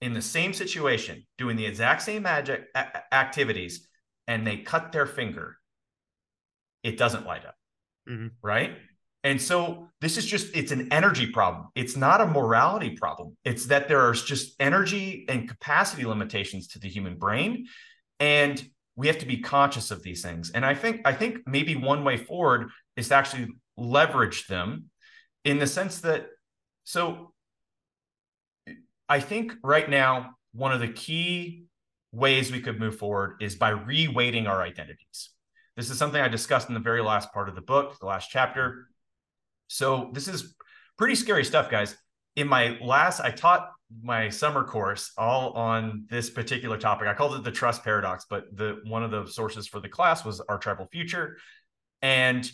[0.00, 2.66] in the same situation doing the exact same magic
[3.12, 3.86] activities
[4.26, 5.56] and they cut their finger,
[6.82, 7.54] it doesn't light up.
[8.08, 8.28] Mm-hmm.
[8.42, 8.76] Right.
[9.24, 11.68] And so this is just it's an energy problem.
[11.74, 13.36] It's not a morality problem.
[13.44, 17.66] It's that there are just energy and capacity limitations to the human brain
[18.20, 18.62] and
[18.96, 20.50] we have to be conscious of these things.
[20.50, 24.90] And I think I think maybe one way forward is to actually leverage them
[25.44, 26.26] in the sense that
[26.84, 27.32] so
[29.08, 31.64] I think right now one of the key
[32.12, 35.30] ways we could move forward is by reweighting our identities.
[35.76, 38.30] This is something I discussed in the very last part of the book, the last
[38.30, 38.88] chapter.
[39.68, 40.54] So this is
[40.96, 41.96] pretty scary stuff, guys.
[42.36, 43.70] In my last, I taught
[44.02, 47.06] my summer course all on this particular topic.
[47.06, 50.24] I called it the trust paradox, but the one of the sources for the class
[50.24, 51.38] was our tribal future,
[52.02, 52.50] and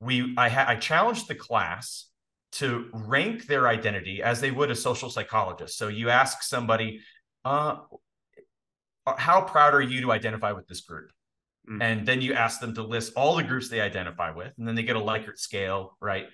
[0.00, 2.06] we I ha- I challenged the class
[2.50, 5.76] to rank their identity as they would a social psychologist.
[5.76, 7.00] So you ask somebody,
[7.44, 7.76] uh,
[9.06, 11.10] uh, how proud are you to identify with this group?
[11.70, 11.82] Mm.
[11.82, 14.74] And then you ask them to list all the groups they identify with, and then
[14.74, 16.26] they get a Likert scale, right?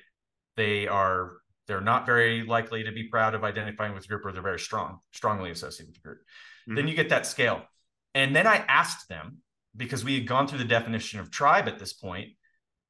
[0.57, 1.33] They are
[1.67, 4.59] they're not very likely to be proud of identifying with the group, or they're very
[4.59, 6.19] strong, strongly associated with the group.
[6.69, 6.77] Mm.
[6.77, 7.63] Then you get that scale.
[8.15, 9.39] And then I asked them,
[9.77, 12.29] because we had gone through the definition of tribe at this point,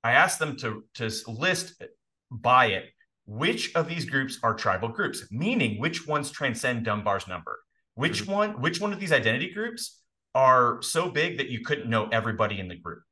[0.03, 1.83] I asked them to, to list
[2.31, 2.87] by it
[3.27, 7.61] which of these groups are tribal groups, meaning which ones transcend Dunbar's number.
[7.95, 8.33] Which mm-hmm.
[8.33, 10.01] one, which one of these identity groups
[10.35, 13.03] are so big that you couldn't know everybody in the group?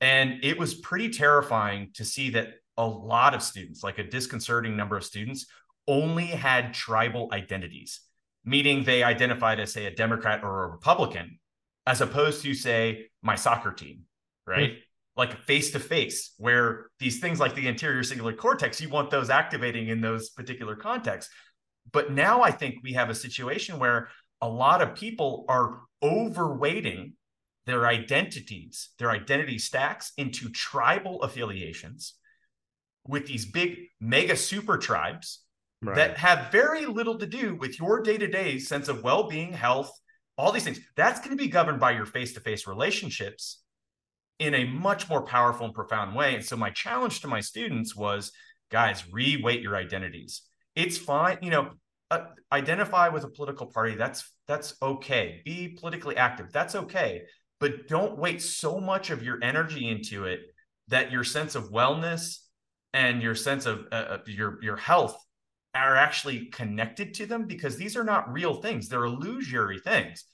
[0.00, 4.76] And it was pretty terrifying to see that a lot of students, like a disconcerting
[4.76, 5.46] number of students,
[5.88, 8.00] only had tribal identities,
[8.44, 11.38] meaning they identified as, say, a Democrat or a Republican,
[11.86, 14.00] as opposed to, say, my soccer team,
[14.46, 14.72] right?
[14.72, 14.80] Mm-hmm.
[15.16, 19.30] Like face to face, where these things like the anterior cingulate cortex, you want those
[19.30, 21.32] activating in those particular contexts.
[21.90, 24.08] But now I think we have a situation where
[24.42, 27.12] a lot of people are overweighting
[27.64, 32.14] their identities, their identity stacks into tribal affiliations
[33.08, 35.42] with these big mega super tribes
[35.82, 35.96] right.
[35.96, 39.52] that have very little to do with your day to day sense of well being,
[39.52, 39.90] health,
[40.38, 40.80] all these things.
[40.96, 43.62] That's going to be governed by your face to face relationships
[44.38, 46.34] in a much more powerful and profound way.
[46.34, 48.32] And so, my challenge to my students was
[48.70, 50.42] guys, reweight your identities
[50.76, 51.70] it's fine you know
[52.12, 57.22] uh, identify with a political party that's that's okay be politically active that's okay
[57.58, 60.40] but don't weight so much of your energy into it
[60.86, 62.38] that your sense of wellness
[62.96, 65.16] and your sense of uh, your your health
[65.72, 68.88] are actually connected to them because these are not real things.
[68.88, 70.24] They're illusory things.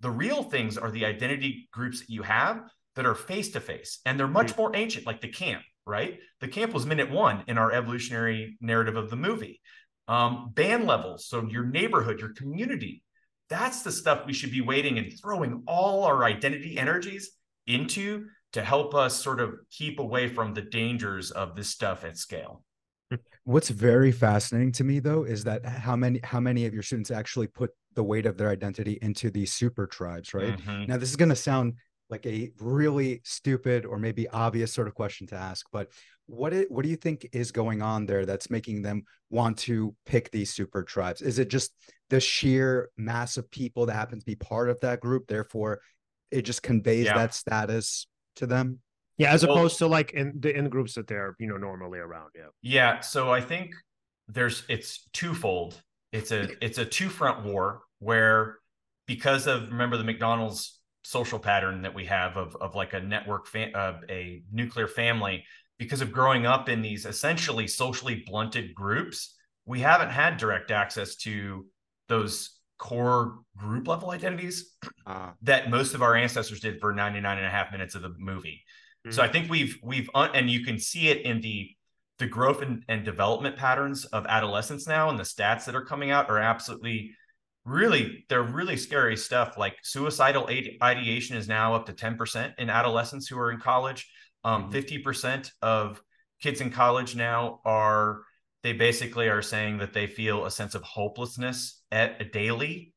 [0.00, 2.60] The real things are the identity groups that you have
[2.96, 6.18] that are face to face and they're much more ancient like the camp right?
[6.40, 9.60] The camp was minute one in our evolutionary narrative of the movie.
[10.06, 11.26] Um, band levels.
[11.26, 13.02] So your neighborhood, your community,
[13.48, 17.30] that's the stuff we should be weighting and throwing all our identity energies
[17.66, 22.16] into to help us sort of keep away from the dangers of this stuff at
[22.16, 22.62] scale.
[23.44, 27.10] What's very fascinating to me though is that how many how many of your students
[27.10, 30.56] actually put the weight of their identity into these super tribes, right?
[30.58, 30.84] Mm-hmm.
[30.86, 31.74] Now this is going to sound
[32.10, 35.90] like a really stupid or maybe obvious sort of question to ask, but
[36.26, 39.94] what it, what do you think is going on there that's making them want to
[40.04, 41.22] pick these super tribes?
[41.22, 41.72] Is it just
[42.10, 45.80] the sheer mass of people that happen to be part of that group, therefore
[46.30, 47.16] it just conveys yeah.
[47.16, 48.06] that status
[48.38, 48.80] to them?
[49.16, 51.98] Yeah, as well, opposed to like in the in groups that they're you know normally
[51.98, 52.30] around.
[52.34, 52.48] Yeah.
[52.62, 53.00] Yeah.
[53.00, 53.72] So I think
[54.28, 55.80] there's it's twofold.
[56.12, 58.58] It's a it's a two front war where
[59.06, 63.46] because of remember the McDonald's social pattern that we have of of like a network
[63.46, 65.44] fa- uh, a nuclear family
[65.78, 71.14] because of growing up in these essentially socially blunted groups, we haven't had direct access
[71.16, 71.66] to
[72.08, 74.74] those core group level identities
[75.06, 78.14] uh, that most of our ancestors did for 99 and a half minutes of the
[78.18, 78.62] movie.
[79.06, 79.14] Mm-hmm.
[79.14, 81.70] So I think we've we've un- and you can see it in the
[82.18, 86.10] the growth and, and development patterns of adolescence now and the stats that are coming
[86.10, 87.12] out are absolutely
[87.64, 90.48] really they're really scary stuff like suicidal
[90.82, 94.10] ideation is now up to 10% in adolescents who are in college
[94.44, 95.48] um, 50% mm-hmm.
[95.62, 96.02] of
[96.40, 98.22] kids in college now are,
[98.68, 102.92] they basically are saying that they feel a sense of hopelessness at a daily,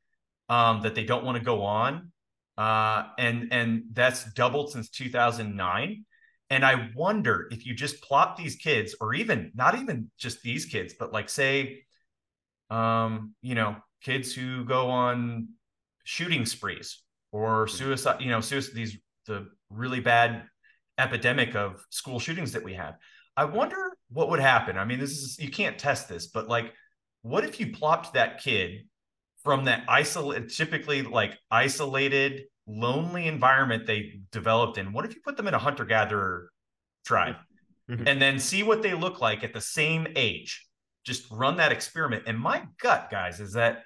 [0.49, 2.11] um, that they don't want to go on.
[2.57, 6.03] Uh, and, and that's doubled since 2009.
[6.49, 10.65] And I wonder if you just plot these kids, or even not even just these
[10.65, 11.83] kids, but like say,
[12.69, 15.47] um, you know, kids who go on
[16.03, 17.77] shooting sprees or mm-hmm.
[17.77, 20.43] suicide, you know, suicide, these the really bad
[20.97, 22.95] epidemic of school shootings that we have.
[23.37, 24.77] I wonder what would happen.
[24.77, 26.73] I mean, this is you can't test this, but like,
[27.21, 28.87] what if you plopped that kid
[29.43, 34.93] from that isolated, typically like isolated, lonely environment they developed in?
[34.93, 36.51] What if you put them in a hunter gatherer
[37.05, 37.35] tribe
[37.89, 38.07] mm-hmm.
[38.07, 40.67] and then see what they look like at the same age?
[41.05, 42.23] Just run that experiment.
[42.27, 43.83] And my gut, guys, is that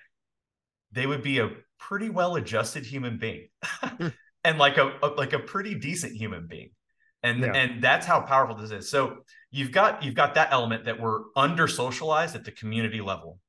[0.91, 4.07] they would be a pretty well adjusted human being hmm.
[4.43, 6.71] and like a, a like a pretty decent human being
[7.25, 7.53] and yeah.
[7.53, 8.89] and that's how powerful this is.
[8.89, 9.17] So
[9.51, 13.39] you've got you've got that element that we're under socialized at the community level.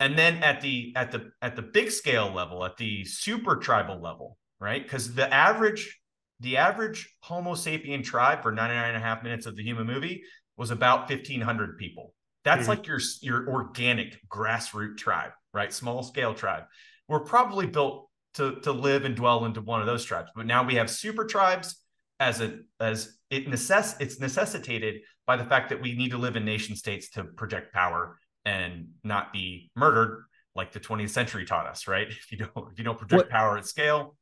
[0.00, 4.00] And then at the at the at the big scale level at the super tribal
[4.00, 4.82] level right?
[4.82, 6.00] Because the average
[6.40, 10.22] the average homo sapien tribe for 99 and a half minutes of the human movie
[10.56, 12.14] was about 1500 people.
[12.44, 12.70] That's mm-hmm.
[12.70, 15.72] like your your organic grassroots tribe right?
[15.72, 16.64] Small scale tribe.
[17.08, 20.30] We're probably built to to live and dwell into one of those tribes.
[20.34, 21.76] But now we have super tribes
[22.20, 26.36] as a as it necess it's necessitated by the fact that we need to live
[26.36, 30.24] in nation states to project power and not be murdered
[30.54, 32.08] like the 20th century taught us, right?
[32.10, 33.30] If you don't if you don't project what?
[33.30, 34.16] power at scale,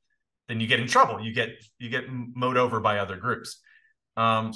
[0.49, 1.21] then you get in trouble.
[1.21, 3.61] You get you get mowed over by other groups.
[4.17, 4.53] Um,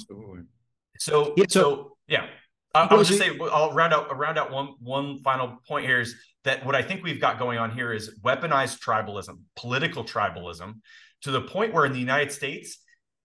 [0.99, 2.27] so yeah, so, so yeah,
[2.73, 5.99] I, I would just say I'll round out round out one one final point here
[5.99, 10.75] is that what I think we've got going on here is weaponized tribalism, political tribalism,
[11.21, 12.79] to the point where in the United States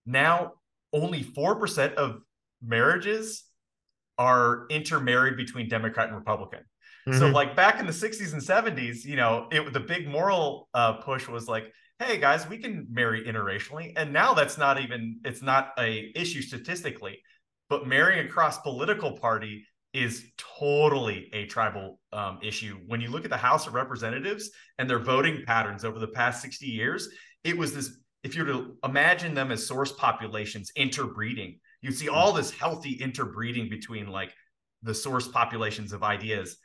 [0.06, 0.52] now
[0.92, 2.20] only four percent of
[2.62, 3.44] marriages
[4.18, 6.60] are intermarried between Democrat and Republican.
[7.06, 7.18] Mm-hmm.
[7.18, 10.94] So like back in the 60s and 70s, you know, it the big moral uh,
[10.94, 13.92] push was like, hey guys, we can marry interracially.
[13.96, 17.20] And now that's not even it's not a issue statistically,
[17.68, 22.78] but marrying across political party is totally a tribal um, issue.
[22.86, 26.40] When you look at the House of Representatives and their voting patterns over the past
[26.40, 27.08] 60 years,
[27.44, 32.08] it was this if you were to imagine them as source populations interbreeding, you'd see
[32.08, 34.32] all this healthy interbreeding between like
[34.82, 36.56] the source populations of ideas.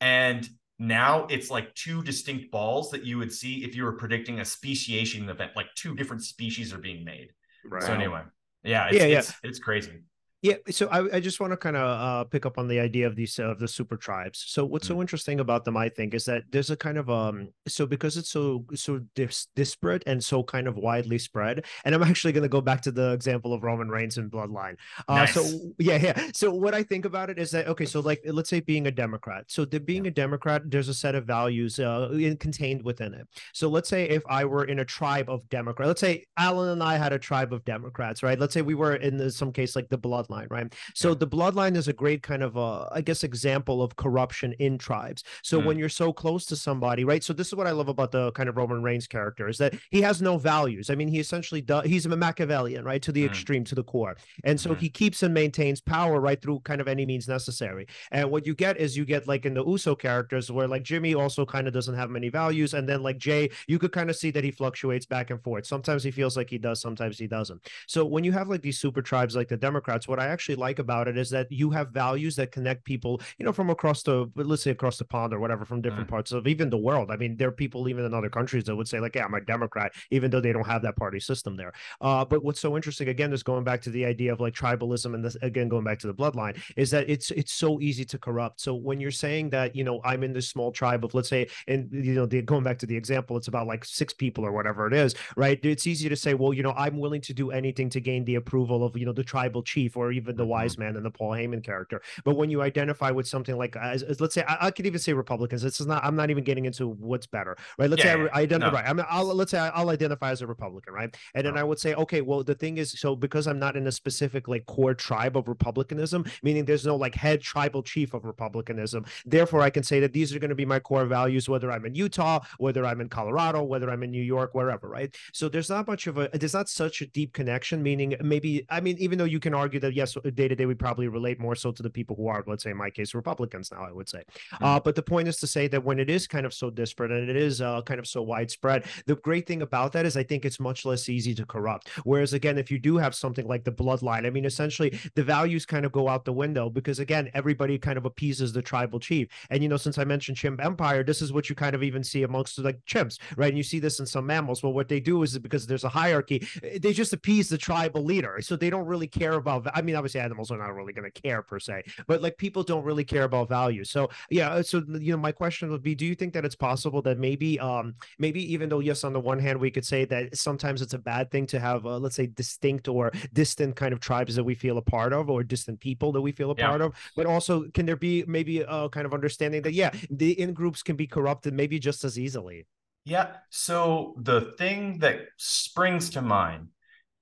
[0.00, 4.40] And now it's like two distinct balls that you would see if you were predicting
[4.40, 7.28] a speciation event, like two different species are being made.
[7.64, 7.82] Right.
[7.82, 8.22] So anyway,
[8.62, 9.18] yeah, it's, yeah, yeah.
[9.18, 10.02] It's, it's crazy.
[10.42, 13.06] Yeah, so I, I just want to kind of uh, pick up on the idea
[13.06, 14.42] of these uh, of the super tribes.
[14.46, 14.94] So what's mm-hmm.
[14.94, 18.16] so interesting about them, I think, is that there's a kind of um so because
[18.16, 21.66] it's so so dis- disparate and so kind of widely spread.
[21.84, 24.76] And I'm actually going to go back to the example of Roman Reigns and Bloodline.
[25.08, 25.34] Uh, nice.
[25.34, 26.30] So yeah, yeah.
[26.32, 28.90] So what I think about it is that okay, so like let's say being a
[28.90, 29.44] Democrat.
[29.48, 30.10] So the, being yeah.
[30.10, 33.28] a Democrat, there's a set of values uh, in, contained within it.
[33.52, 36.82] So let's say if I were in a tribe of Democrats, let's say Alan and
[36.82, 38.38] I had a tribe of Democrats, right?
[38.38, 40.74] Let's say we were in the, some case like the Blood bloodline, right?
[40.94, 41.14] So yeah.
[41.16, 45.24] the bloodline is a great kind of, uh, I guess, example of corruption in tribes.
[45.42, 45.64] So mm.
[45.66, 47.22] when you're so close to somebody, right?
[47.22, 49.74] So this is what I love about the kind of Roman Reigns character is that
[49.90, 50.90] he has no values.
[50.90, 53.02] I mean, he essentially does, he's a Machiavellian, right?
[53.02, 53.26] To the mm.
[53.26, 54.16] extreme, to the core.
[54.44, 54.78] And so mm.
[54.78, 57.86] he keeps and maintains power right through kind of any means necessary.
[58.10, 61.14] And what you get is you get like in the Uso characters where like Jimmy
[61.14, 62.74] also kind of doesn't have many values.
[62.74, 65.66] And then like Jey, you could kind of see that he fluctuates back and forth.
[65.66, 67.60] Sometimes he feels like he does, sometimes he doesn't.
[67.86, 70.78] So when you have like these super tribes like the Democrats, what I actually like
[70.78, 74.30] about it is that you have values that connect people, you know, from across the
[74.36, 76.10] let's say across the pond or whatever, from different mm.
[76.10, 77.10] parts of even the world.
[77.10, 79.34] I mean, there are people even in other countries that would say like, yeah, I'm
[79.34, 81.72] a Democrat, even though they don't have that party system there.
[82.00, 85.14] Uh, but what's so interesting again is going back to the idea of like tribalism
[85.14, 88.18] and this again going back to the bloodline is that it's it's so easy to
[88.18, 88.60] corrupt.
[88.60, 91.48] So when you're saying that you know I'm in this small tribe of let's say
[91.66, 94.52] and you know the, going back to the example, it's about like six people or
[94.52, 95.58] whatever it is, right?
[95.62, 98.34] It's easy to say, well, you know, I'm willing to do anything to gain the
[98.34, 100.50] approval of you know the tribal chief or even the mm-hmm.
[100.50, 102.00] wise man and the Paul Heyman character.
[102.24, 104.98] But when you identify with something like, as, as let's say, I, I, could even
[104.98, 105.62] say Republicans.
[105.62, 106.04] This is not.
[106.04, 107.90] I'm not even getting into what's better, right?
[107.90, 108.70] Let's yeah, say I, I identify.
[108.70, 108.76] No.
[108.76, 108.88] Right.
[108.88, 111.14] I mean, I'll let's say I'll identify as a Republican, right?
[111.34, 113.86] And then I would say, okay, well, the thing is, so because I'm not in
[113.86, 118.24] a specific like core tribe of Republicanism, meaning there's no like head tribal chief of
[118.24, 119.04] Republicanism.
[119.26, 121.84] Therefore, I can say that these are going to be my core values, whether I'm
[121.86, 125.14] in Utah, whether I'm in Colorado, whether I'm in New York, wherever, right?
[125.32, 127.82] So there's not much of a, there's not such a deep connection.
[127.82, 130.74] Meaning, maybe, I mean, even though you can argue that yes, day to day we
[130.74, 133.70] probably relate more so to the people who are, let's say, in my case, Republicans
[133.70, 134.22] now, I would say.
[134.54, 134.64] Mm-hmm.
[134.64, 137.10] Uh, but the point is to say that when it is kind of so disparate
[137.10, 140.24] and it is uh, kind of so widespread, the great thing about that is I
[140.30, 141.88] think it's much less easy to corrupt.
[142.04, 145.66] Whereas, again, if you do have something like the bloodline, I mean, essentially the values
[145.66, 149.28] kind of go out the window because, again, everybody kind of appeases the tribal chief.
[149.50, 152.02] And, you know, since I mentioned chimp empire, this is what you kind of even
[152.02, 153.48] see amongst like chimps, right?
[153.48, 154.62] And you see this in some mammals.
[154.62, 158.04] Well, what they do is because there's a hierarchy, eh, they just appease the tribal
[158.04, 158.38] leader.
[158.40, 161.22] So they don't really care about, I mean, obviously animals are not really going to
[161.22, 163.84] care per se, but like people don't really care about value.
[163.84, 166.56] So yeah, uh, so you know, my question would be, do you think that it's
[166.56, 170.04] possible that maybe, um, maybe even though yes, on the one hand we could say
[170.06, 173.92] that sometimes it's a bad thing to have, uh, let's say, distinct or distant kind
[173.92, 176.54] of tribes that we feel a part of, or distant people that we feel a
[176.56, 176.68] yeah.
[176.68, 180.38] part of, but also can there be maybe a kind of understanding that yeah, the
[180.40, 182.66] in groups can be corrupted maybe just as easily.
[183.04, 183.28] Yeah.
[183.48, 186.68] So the thing that springs to mind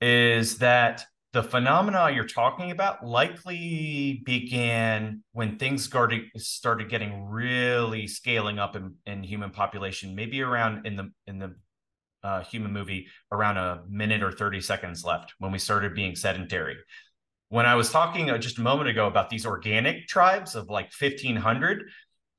[0.01, 1.05] is that
[1.39, 8.97] the phenomena you're talking about likely began when things started getting really scaling up in,
[9.07, 11.55] in human population maybe around in the in the
[12.25, 16.77] uh, human movie around a minute or 30 seconds left when we started being sedentary.
[17.51, 20.91] When i was talking uh, just a moment ago about these organic tribes of like
[20.99, 21.85] 1500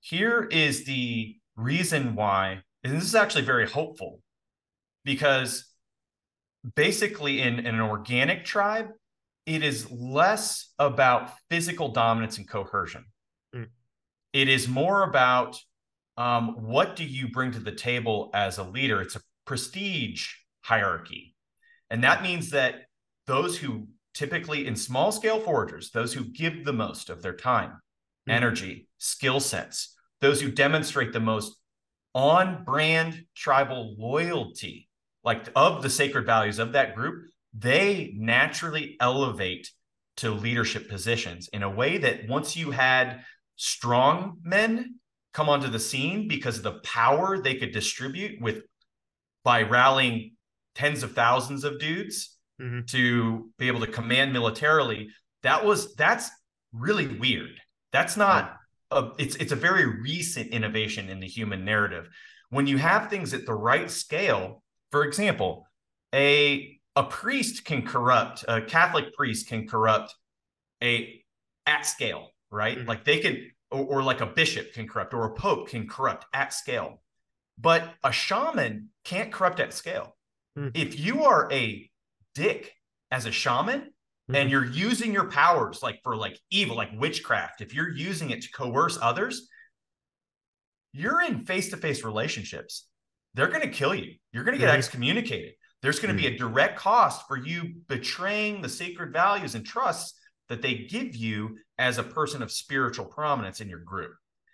[0.02, 4.20] here is the reason why and this is actually very hopeful
[5.06, 5.69] because
[6.76, 8.90] basically in, in an organic tribe,
[9.46, 13.06] it is less about physical dominance and coercion.
[13.56, 13.68] Mm.
[14.34, 15.58] It is more about
[16.18, 19.02] um, what do you bring to the table as a leader?
[19.02, 21.36] It's a prestige hierarchy.
[21.90, 22.82] And that means that
[23.26, 27.72] those who typically in small scale foragers, those who give the most of their time,
[28.28, 28.34] mm.
[28.34, 31.56] energy, skill sets, those who demonstrate the most
[32.14, 34.89] on brand tribal loyalty,
[35.24, 39.70] like of the sacred values of that group, they naturally elevate
[40.18, 43.22] to leadership positions in a way that once you had
[43.56, 44.96] strong men
[45.34, 48.64] come onto the scene because of the power they could distribute with
[49.44, 50.32] by rallying
[50.76, 52.82] tens of thousands of dudes mm-hmm.
[52.86, 55.10] to be able to command militarily
[55.44, 56.30] that was that's
[56.74, 57.60] really weird.
[57.92, 58.58] That's not
[58.92, 62.10] a, it's it's a very recent innovation in the human narrative.
[62.50, 65.68] When you have things at the right scale for example
[66.14, 70.16] a a priest can corrupt a catholic priest can corrupt
[70.84, 71.24] a
[71.66, 72.88] at scale right mm-hmm.
[72.88, 76.26] like they can or, or like a bishop can corrupt or a pope can corrupt
[76.34, 77.02] at scale
[77.58, 80.16] but a shaman can't corrupt at scale
[80.58, 80.70] mm-hmm.
[80.74, 81.90] if you are a
[82.34, 82.74] dick
[83.12, 84.36] as a shaman mm-hmm.
[84.36, 88.42] and you're using your powers like for like evil like witchcraft if you're using it
[88.42, 89.48] to coerce others
[90.92, 92.89] you're in face-to-face relationships
[93.40, 94.78] they're going to kill you you're going to get mm-hmm.
[94.78, 96.48] excommunicated there's going to be a mm-hmm.
[96.48, 100.20] direct cost for you betraying the sacred values and trusts
[100.50, 104.12] that they give you as a person of spiritual prominence in your group.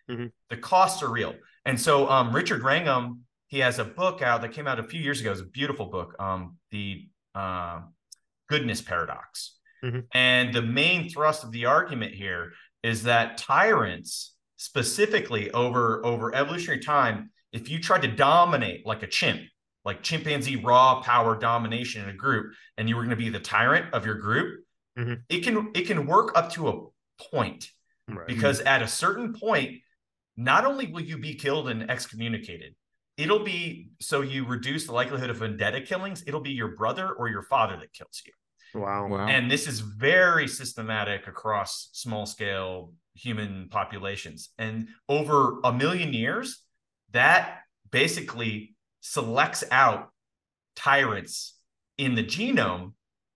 [0.09, 0.27] Mm-hmm.
[0.49, 1.33] The costs are real.
[1.65, 5.01] And so um, Richard Wrangham, he has a book out that came out a few
[5.01, 5.31] years ago.
[5.31, 7.81] It's a beautiful book, um, The uh,
[8.47, 9.57] Goodness Paradox.
[9.83, 9.99] Mm-hmm.
[10.13, 12.51] And the main thrust of the argument here
[12.83, 19.08] is that tyrants, specifically over, over evolutionary time, if you tried to dominate like a
[19.08, 19.41] chimp,
[19.84, 23.39] like chimpanzee raw power domination in a group, and you were going to be the
[23.39, 24.64] tyrant of your group,
[24.97, 25.14] mm-hmm.
[25.30, 26.86] it can it can work up to a
[27.32, 27.70] point
[28.08, 28.28] right.
[28.28, 29.80] because at a certain point
[30.38, 32.76] not only will you be killed and excommunicated
[33.18, 37.30] it'll be so you reduce the likelihood of vendetta killings it'll be your brother or
[37.30, 39.28] your father that kills you wow, wow.
[39.28, 46.64] and this is very systematic across small scale human populations and over a million years
[47.16, 47.61] that
[47.91, 50.09] basically selects out
[50.76, 51.57] tyrants
[51.97, 52.91] in the genome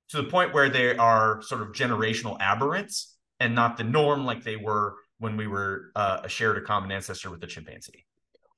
[0.09, 4.43] to the point where they are sort of generational aberrants and not the norm like
[4.43, 8.05] they were when we were uh, shared a common ancestor with the chimpanzee.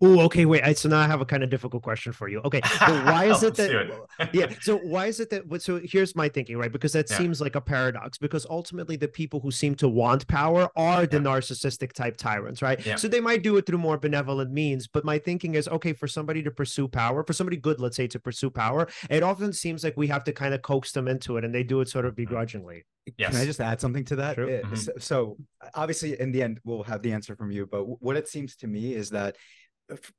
[0.01, 0.45] Oh, okay.
[0.45, 0.77] Wait.
[0.77, 2.41] So now I have a kind of difficult question for you.
[2.45, 2.61] Okay.
[2.81, 3.71] So why is it that?
[3.71, 4.29] It.
[4.33, 4.47] yeah.
[4.61, 5.61] So why is it that?
[5.61, 6.71] So here's my thinking, right?
[6.71, 7.17] Because that yeah.
[7.17, 8.17] seems like a paradox.
[8.17, 11.23] Because ultimately, the people who seem to want power are the yeah.
[11.23, 12.83] narcissistic type tyrants, right?
[12.83, 12.95] Yeah.
[12.95, 14.87] So they might do it through more benevolent means.
[14.87, 18.07] But my thinking is, okay, for somebody to pursue power, for somebody good, let's say,
[18.07, 21.37] to pursue power, it often seems like we have to kind of coax them into
[21.37, 22.23] it, and they do it sort of mm-hmm.
[22.23, 22.85] begrudgingly.
[23.17, 23.31] Yes.
[23.31, 24.35] Can I just add something to that?
[24.35, 24.47] Sure.
[24.47, 24.75] mm-hmm.
[24.75, 25.37] so, so
[25.75, 27.67] obviously, in the end, we'll have the answer from you.
[27.67, 29.35] But what it seems to me is that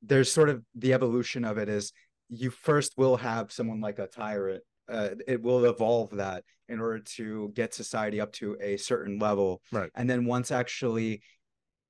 [0.03, 1.93] there's sort of the evolution of it is
[2.29, 6.99] you first will have someone like a tyrant uh, it will evolve that in order
[6.99, 9.63] to get society up to a certain level.
[9.71, 9.91] Right.
[9.95, 11.23] And then once actually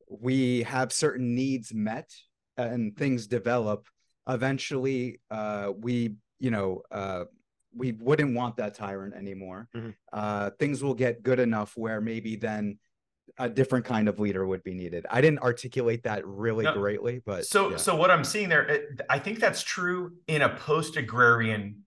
[0.08, 2.10] we have certain needs met
[2.56, 3.86] and things develop
[4.28, 7.24] eventually uh, we you know uh,
[7.74, 9.68] we wouldn't want that tyrant anymore.
[9.74, 9.90] Mm-hmm.
[10.12, 12.78] uh, things will get good enough where maybe then
[13.38, 15.06] a different kind of leader would be needed.
[15.10, 16.74] I didn't articulate that really no.
[16.74, 17.76] greatly, but so yeah.
[17.76, 21.82] so what I'm seeing there, I think that's true in a post-agrarian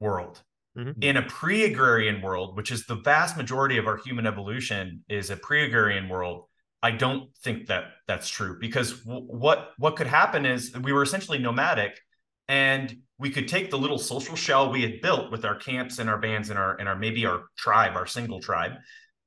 [0.00, 0.42] world.
[0.76, 1.02] Mm-hmm.
[1.02, 5.36] In a pre-agrarian world, which is the vast majority of our human evolution, is a
[5.36, 6.46] pre-agrarian world.
[6.82, 11.02] I don't think that that's true because w- what what could happen is we were
[11.02, 12.00] essentially nomadic,
[12.48, 16.10] and we could take the little social shell we had built with our camps and
[16.10, 18.72] our bands and our and our maybe our tribe, our single tribe,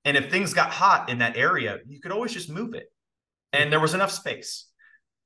[0.08, 2.86] and if things got hot in that area, you could always just move it.
[3.52, 4.70] And there was enough space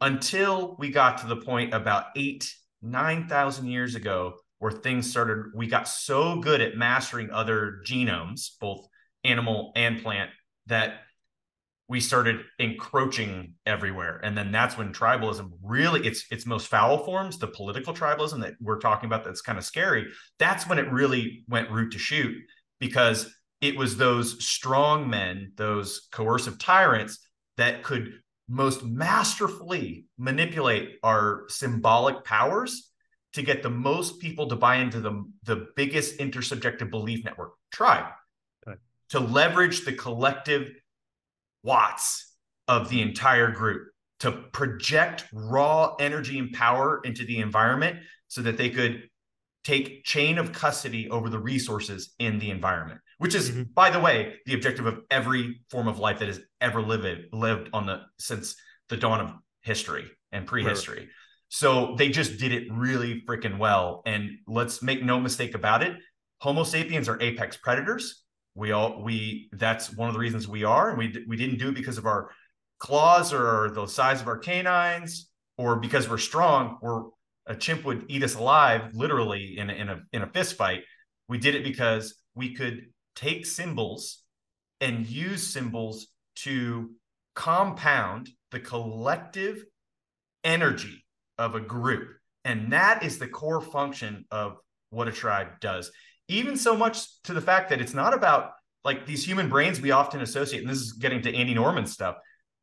[0.01, 2.51] until we got to the point about eight,
[2.81, 5.51] 9,000 years ago where things started.
[5.53, 8.87] We got so good at mastering other genomes, both
[9.23, 10.31] animal and plant,
[10.65, 11.01] that
[11.87, 17.37] we started encroaching everywhere and then that's when tribalism really its its most foul forms
[17.37, 20.07] the political tribalism that we're talking about that's kind of scary
[20.39, 22.33] that's when it really went root to shoot
[22.79, 27.19] because it was those strong men, those coercive tyrants
[27.57, 28.13] that could
[28.49, 32.91] most masterfully manipulate our symbolic powers
[33.33, 38.11] to get the most people to buy into the, the biggest intersubjective belief network, tribe,
[38.67, 38.77] okay.
[39.09, 40.69] to leverage the collective
[41.63, 42.35] watts
[42.67, 43.87] of the entire group,
[44.19, 49.03] to project raw energy and power into the environment so that they could
[49.63, 53.63] take chain of custody over the resources in the environment which is mm-hmm.
[53.73, 57.69] by the way the objective of every form of life that has ever lived lived
[57.73, 58.55] on the since
[58.89, 60.99] the dawn of history and prehistory.
[60.99, 61.07] Right.
[61.49, 64.01] so they just did it really freaking well.
[64.05, 65.97] And let's make no mistake about it
[66.41, 68.23] homo sapiens are apex predators.
[68.55, 70.89] We all we that's one of the reasons we are.
[70.89, 72.31] And we we didn't do it because of our
[72.79, 77.03] claws or the size of our canines or because we're strong, we're
[77.47, 80.81] a chimp would eat us alive, literally in a, in a in a fist fight.
[81.27, 84.23] We did it because we could take symbols
[84.79, 86.91] and use symbols to
[87.35, 89.63] compound the collective
[90.43, 91.05] energy
[91.37, 92.09] of a group.
[92.43, 94.57] And that is the core function of
[94.89, 95.91] what a tribe does.
[96.27, 98.51] Even so much to the fact that it's not about
[98.83, 102.15] like these human brains we often associate, and this is getting to Andy Norman stuff.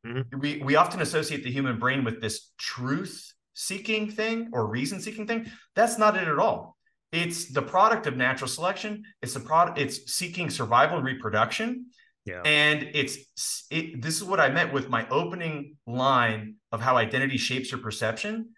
[0.05, 0.39] Mm-hmm.
[0.39, 5.27] We we often associate the human brain with this truth seeking thing or reason seeking
[5.27, 5.51] thing.
[5.75, 6.77] That's not it at all.
[7.11, 9.03] It's the product of natural selection.
[9.21, 9.77] It's the product.
[9.77, 11.87] It's seeking survival and reproduction.
[12.25, 12.41] Yeah.
[12.45, 13.17] And it's
[13.69, 17.81] it, this is what I meant with my opening line of how identity shapes your
[17.81, 18.49] perception.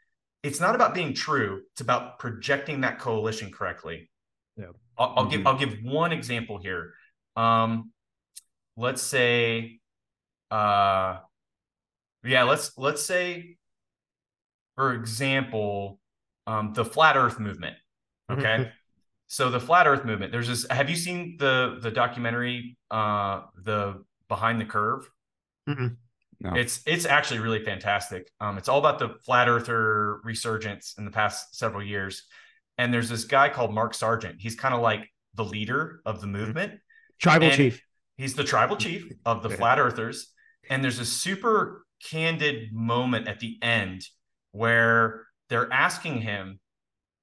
[0.44, 1.62] It's not about being true.
[1.72, 4.10] It's about projecting that coalition correctly.
[4.58, 4.66] Yeah.
[4.98, 5.30] I'll, I'll mm-hmm.
[5.30, 6.94] give I'll give one example here.
[7.36, 7.92] Um,
[8.78, 9.80] let's say,
[10.52, 11.18] uh,
[12.24, 13.58] yeah, let's let's say,
[14.82, 16.00] for example,
[16.48, 17.76] um, the flat Earth movement.
[18.32, 18.42] Okay.
[18.42, 18.70] Mm-hmm.
[19.28, 20.32] so the flat Earth movement.
[20.32, 20.66] There's this.
[20.72, 25.08] Have you seen the the documentary, uh, the Behind the Curve?
[25.70, 25.88] Mm-hmm.
[26.40, 26.56] No.
[26.56, 28.32] It's it's actually really fantastic.
[28.40, 32.24] Um, it's all about the flat earther resurgence in the past several years.
[32.80, 34.38] And there's this guy called Mark Sargent.
[34.42, 36.38] He's kind of like the leader of the mm-hmm.
[36.38, 36.80] movement.
[37.22, 37.84] Tribal and chief.
[38.18, 40.34] He's the tribal chief of the flat earthers.
[40.72, 44.08] And there's a super candid moment at the end
[44.52, 46.60] where they're asking him,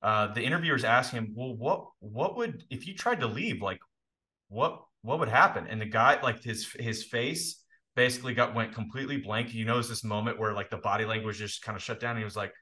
[0.03, 3.81] uh, the interviewers ask him, Well, what what would if you tried to leave, like
[4.49, 5.67] what what would happen?
[5.69, 7.63] And the guy, like his his face
[7.97, 9.55] basically got went completely blank.
[9.55, 12.11] You know, this moment where like the body language just kind of shut down.
[12.11, 12.53] And he was like,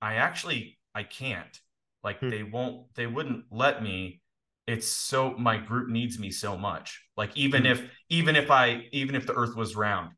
[0.00, 1.58] I actually I can't.
[2.02, 2.30] Like hmm.
[2.30, 4.20] they won't, they wouldn't let me.
[4.66, 7.02] It's so my group needs me so much.
[7.16, 7.72] Like even hmm.
[7.72, 10.12] if even if I even if the earth was round,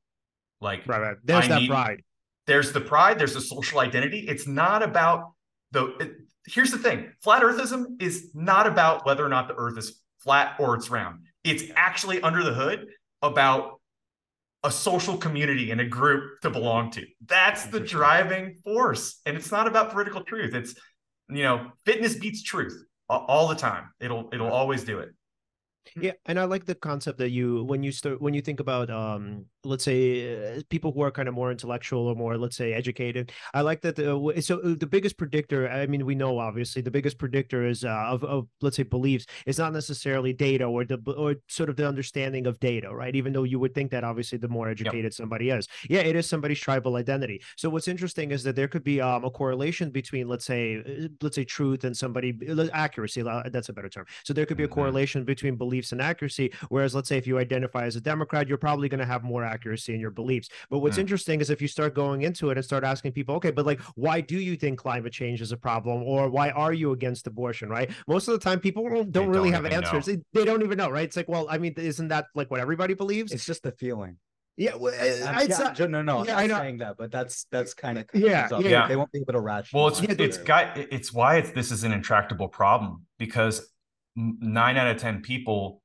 [0.60, 1.16] like right, right.
[1.24, 2.02] there's I that need, pride.
[2.46, 4.26] There's the pride, there's the social identity.
[4.28, 5.32] It's not about
[5.72, 6.12] the it,
[6.46, 10.56] here's the thing flat earthism is not about whether or not the earth is flat
[10.58, 11.20] or it's round.
[11.44, 12.86] It's actually under the hood
[13.22, 13.80] about
[14.64, 17.04] a social community and a group to belong to.
[17.26, 19.20] That's the driving force.
[19.24, 20.54] And it's not about political truth.
[20.54, 20.74] It's,
[21.28, 22.76] you know, fitness beats truth
[23.08, 23.90] all the time.
[24.00, 25.10] It'll it'll always do it.
[25.94, 28.90] Yeah, and I like the concept that you when you start when you think about
[28.90, 32.72] um let's say uh, people who are kind of more intellectual or more let's say
[32.72, 33.32] educated.
[33.54, 36.90] I like that the so uh, the biggest predictor I mean we know obviously the
[36.90, 40.98] biggest predictor is uh, of of let's say beliefs is not necessarily data or the
[41.16, 43.14] or sort of the understanding of data, right?
[43.14, 45.12] Even though you would think that obviously the more educated yep.
[45.14, 45.68] somebody is.
[45.88, 47.42] Yeah, it is somebody's tribal identity.
[47.56, 51.08] So what's interesting is that there could be um a correlation between let's say uh,
[51.22, 52.34] let's say truth and somebody
[52.72, 54.06] accuracy that's a better term.
[54.24, 54.74] So there could be a mm-hmm.
[54.74, 56.52] correlation between beliefs beliefs and accuracy.
[56.68, 59.44] Whereas, let's say if you identify as a Democrat, you're probably going to have more
[59.44, 60.48] accuracy in your beliefs.
[60.70, 61.00] But what's mm.
[61.00, 63.80] interesting is if you start going into it and start asking people, okay, but like,
[63.94, 67.68] why do you think climate change is a problem, or why are you against abortion?
[67.68, 67.90] Right?
[68.06, 70.06] Most of the time, people don't, don't really don't have answers.
[70.06, 71.04] They, they don't even know, right?
[71.04, 73.32] It's like, well, I mean, isn't that like what everybody believes?
[73.32, 74.18] It's just a feeling.
[74.58, 75.04] Yeah, well, uh,
[75.46, 78.88] yeah, no, no, yeah, I'm not saying that, but that's that's kind of yeah, yeah.
[78.88, 79.72] They won't be able to rationalize.
[79.74, 83.70] Well, it's yeah, it's got it's why it's this is an intractable problem because
[84.16, 85.82] nine out of ten people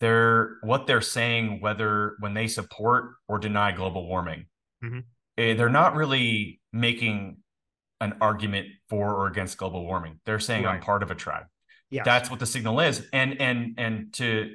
[0.00, 4.46] they're what they're saying whether when they support or deny global warming
[4.82, 5.00] mm-hmm.
[5.36, 7.38] Eh, they're not really making
[8.00, 10.74] an argument for or against global warming they're saying right.
[10.74, 11.46] i'm part of a tribe
[11.90, 12.04] yes.
[12.04, 14.52] that's what the signal is and and and to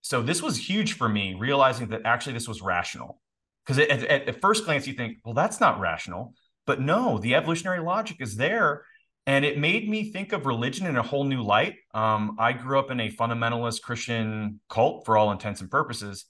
[0.00, 3.20] so this was huge for me realizing that actually this was rational
[3.64, 6.34] because at, at, at first glance you think well that's not rational
[6.66, 8.84] but no the evolutionary logic is there
[9.28, 11.74] and it made me think of religion in a whole new light.
[11.92, 16.24] Um, I grew up in a fundamentalist Christian cult for all intents and purposes,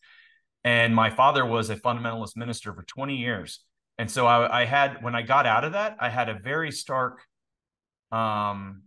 [0.64, 3.60] and my father was a fundamentalist minister for 20 years.
[3.98, 6.72] And so I, I had, when I got out of that, I had a very
[6.72, 7.20] stark,
[8.10, 8.82] um,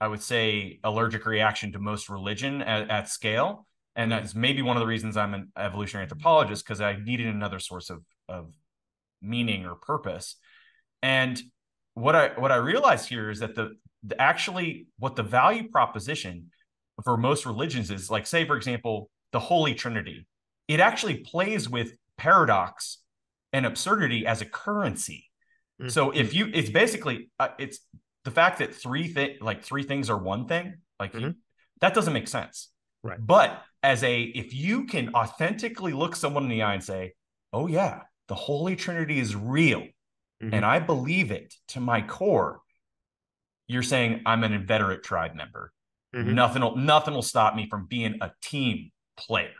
[0.00, 3.66] I would say, allergic reaction to most religion at, at scale.
[3.94, 7.58] And that's maybe one of the reasons I'm an evolutionary anthropologist because I needed another
[7.58, 8.54] source of, of
[9.20, 10.36] meaning or purpose.
[11.02, 11.38] And
[11.94, 16.50] what I what I realized here is that the, the actually what the value proposition
[17.02, 20.26] for most religions is like say for example the Holy Trinity.
[20.68, 22.98] It actually plays with paradox
[23.52, 25.26] and absurdity as a currency.
[25.80, 25.88] Mm-hmm.
[25.90, 27.80] So if you it's basically uh, it's
[28.24, 31.30] the fact that three thing like three things are one thing like mm-hmm.
[31.80, 32.70] that doesn't make sense.
[33.02, 33.18] Right.
[33.20, 37.12] But as a if you can authentically look someone in the eye and say,
[37.52, 39.86] "Oh yeah, the Holy Trinity is real."
[40.42, 40.54] Mm-hmm.
[40.54, 42.60] and I believe it to my core,
[43.66, 45.72] you're saying I'm an inveterate tribe member.
[46.14, 46.34] Mm-hmm.
[46.34, 49.50] Nothing will nothing will stop me from being a team player.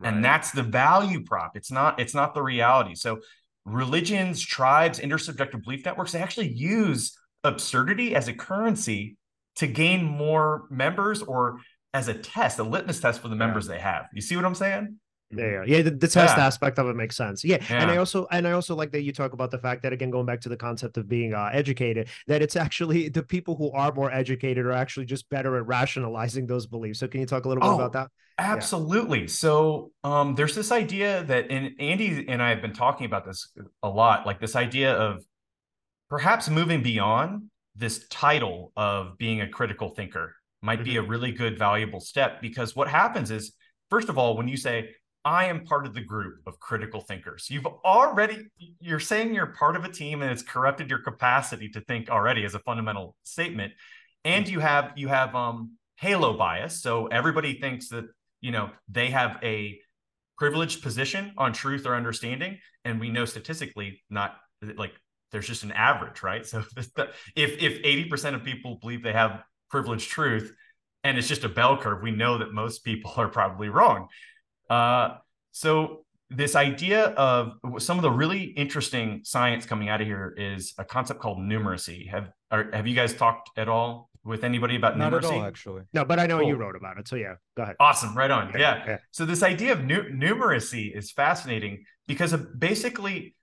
[0.00, 0.12] Right.
[0.12, 1.56] And that's the value prop.
[1.56, 2.94] It's not it's not the reality.
[2.94, 3.20] So
[3.64, 9.16] religions, tribes, intersubjective belief networks, they actually use absurdity as a currency
[9.56, 11.58] to gain more members or
[11.92, 13.74] as a test, a litmus test for the members yeah.
[13.74, 14.06] they have.
[14.12, 14.98] You see what I'm saying?
[15.36, 16.46] Yeah, yeah, the, the test yeah.
[16.46, 17.44] aspect of it makes sense.
[17.44, 17.58] Yeah.
[17.68, 17.82] yeah.
[17.82, 20.10] and I also and I also like that you talk about the fact that again,
[20.10, 23.70] going back to the concept of being uh, educated, that it's actually the people who
[23.72, 27.00] are more educated are actually just better at rationalizing those beliefs.
[27.00, 28.10] So, can you talk a little bit oh, about that?
[28.38, 29.22] Absolutely.
[29.22, 29.26] Yeah.
[29.26, 33.48] So, um, there's this idea that, and Andy and I have been talking about this
[33.82, 35.24] a lot, like this idea of
[36.08, 40.84] perhaps moving beyond this title of being a critical thinker might mm-hmm.
[40.84, 41.10] be a mm-hmm.
[41.10, 43.52] really good, valuable step because what happens is,
[43.90, 44.90] first of all, when you say
[45.24, 47.48] I am part of the group of critical thinkers.
[47.50, 48.46] You've already,
[48.80, 52.44] you're saying you're part of a team and it's corrupted your capacity to think already
[52.44, 53.72] as a fundamental statement.
[54.24, 56.82] And you have, you have, um, halo bias.
[56.82, 58.04] So everybody thinks that,
[58.40, 59.78] you know, they have a
[60.36, 62.58] privileged position on truth or understanding.
[62.84, 64.36] And we know statistically, not
[64.76, 64.92] like
[65.32, 66.44] there's just an average, right?
[66.44, 70.52] So if, if 80% of people believe they have privileged truth
[71.02, 74.08] and it's just a bell curve, we know that most people are probably wrong.
[74.70, 75.16] Uh,
[75.52, 80.74] so this idea of some of the really interesting science coming out of here is
[80.78, 82.08] a concept called numeracy.
[82.08, 85.24] Have are, have you guys talked at all with anybody about Not numeracy?
[85.24, 85.82] At all, actually.
[85.92, 86.48] No, but I know cool.
[86.48, 87.06] you wrote about it.
[87.06, 87.76] So yeah, go ahead.
[87.78, 88.48] Awesome, right on.
[88.48, 88.60] Okay.
[88.60, 88.84] Yeah.
[88.86, 88.98] yeah.
[89.10, 93.34] So this idea of nu- numeracy is fascinating because of basically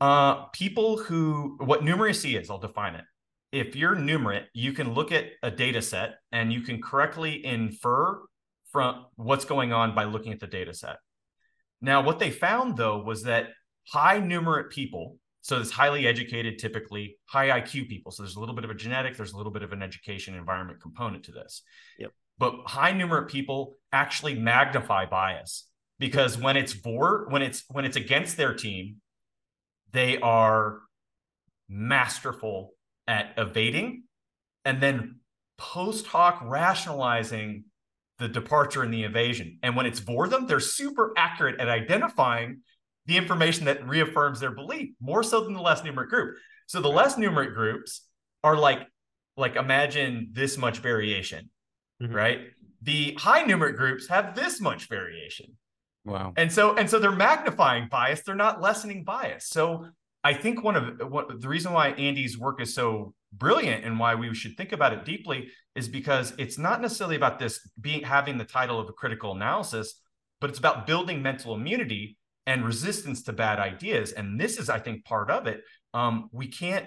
[0.00, 2.50] uh, people who what numeracy is.
[2.50, 3.04] I'll define it.
[3.52, 8.20] If you're numerate, you can look at a data set and you can correctly infer
[8.74, 10.96] from what's going on by looking at the data set.
[11.80, 13.50] Now, what they found though was that
[13.88, 18.54] high numerate people, so this highly educated, typically high IQ people, so there's a little
[18.54, 21.62] bit of a genetic, there's a little bit of an education environment component to this.
[22.00, 22.10] Yep.
[22.36, 25.68] But high numerate people actually magnify bias
[26.00, 28.96] because when it's for when it's when it's against their team,
[29.92, 30.80] they are
[31.68, 32.72] masterful
[33.06, 34.02] at evading
[34.64, 35.20] and then
[35.58, 37.66] post hoc rationalizing
[38.18, 39.58] the departure and the evasion.
[39.62, 42.60] And when it's for them, they're super accurate at identifying
[43.06, 46.36] the information that reaffirms their belief, more so than the less numerate group.
[46.66, 48.06] So the less numerate groups
[48.42, 48.80] are like,
[49.36, 51.50] like imagine this much variation,
[52.02, 52.14] mm-hmm.
[52.14, 52.40] right?
[52.82, 55.56] The high numerate groups have this much variation.
[56.04, 56.34] Wow.
[56.36, 59.48] And so and so they're magnifying bias, they're not lessening bias.
[59.48, 59.88] So
[60.22, 64.14] I think one of what the reason why Andy's work is so brilliant and why
[64.14, 68.38] we should think about it deeply is because it's not necessarily about this being having
[68.38, 70.00] the title of a critical analysis,
[70.40, 72.16] but it's about building mental immunity
[72.46, 74.12] and resistance to bad ideas.
[74.12, 75.62] And this is, I think, part of it.
[75.92, 76.86] Um, we can't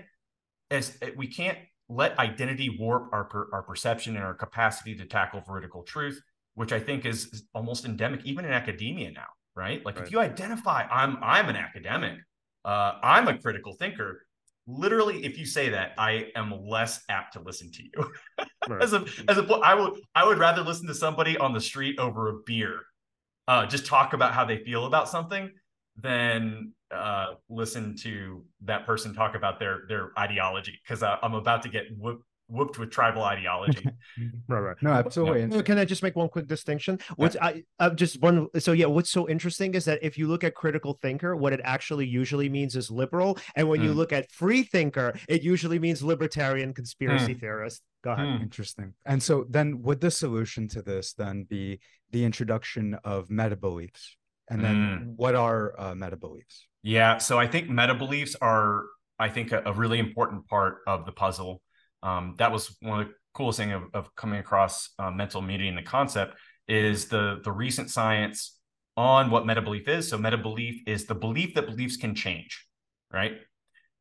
[0.69, 1.57] as we can't
[1.89, 6.21] let identity warp our per, our perception and our capacity to tackle veridical truth,
[6.55, 9.27] which I think is, is almost endemic even in academia now.
[9.55, 9.83] Right?
[9.83, 10.05] Like right.
[10.05, 12.19] if you identify, I'm I'm an academic,
[12.63, 14.26] uh, I'm a critical thinker
[14.67, 18.11] literally if you say that i am less apt to listen to you
[18.67, 18.83] right.
[18.83, 21.97] as a as a i would i would rather listen to somebody on the street
[21.99, 22.81] over a beer
[23.47, 25.49] uh just talk about how they feel about something
[25.95, 31.61] than uh listen to that person talk about their their ideology because uh, i'm about
[31.63, 33.87] to get whooped whooped with tribal ideology.
[34.47, 34.77] right, right.
[34.81, 35.55] No, absolutely.
[35.55, 35.61] Yeah.
[35.61, 36.99] Can I just make one quick distinction?
[37.15, 37.45] What's yeah.
[37.45, 38.47] I, I just one.
[38.59, 41.61] So yeah, what's so interesting is that if you look at critical thinker, what it
[41.63, 43.85] actually usually means is liberal, and when mm.
[43.85, 47.39] you look at free thinker, it usually means libertarian conspiracy mm.
[47.39, 47.81] theorist.
[48.03, 48.25] Go ahead.
[48.25, 48.41] Mm.
[48.41, 48.93] Interesting.
[49.05, 51.79] And so then, would the solution to this then be
[52.11, 54.15] the introduction of meta beliefs?
[54.49, 55.09] And then, hmm.
[55.17, 56.67] what are uh, meta beliefs?
[56.81, 58.85] Yeah, so I think meta beliefs are,
[59.19, 61.61] I think, a, a really important part of the puzzle
[62.03, 65.69] um, that was one of the coolest thing of, of coming across uh, mental immunity
[65.69, 66.35] and the concept
[66.67, 68.57] is the the recent science
[68.97, 70.09] on what meta belief is.
[70.09, 72.65] So meta belief is the belief that beliefs can change,
[73.11, 73.37] right?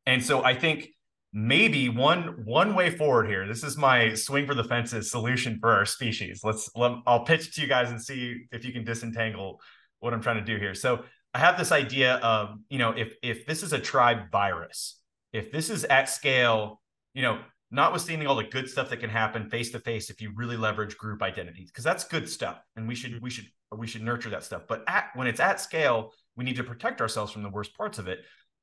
[0.05, 0.89] And so I think
[1.31, 3.47] maybe one one way forward here.
[3.47, 6.41] This is my swing for the fences solution for our species.
[6.43, 9.61] Let's let, I'll pitch to you guys and see if you can disentangle
[9.99, 10.73] what I'm trying to do here.
[10.73, 14.99] So I have this idea of you know if if this is a tribe virus,
[15.31, 16.81] if this is at scale,
[17.13, 17.39] you know
[17.69, 20.97] notwithstanding all the good stuff that can happen face to face if you really leverage
[20.97, 23.45] group identities because that's good stuff and we should we should
[23.75, 24.63] we should nurture that stuff.
[24.67, 27.99] But at, when it's at scale we need to protect ourselves from the worst parts
[27.99, 28.19] of it.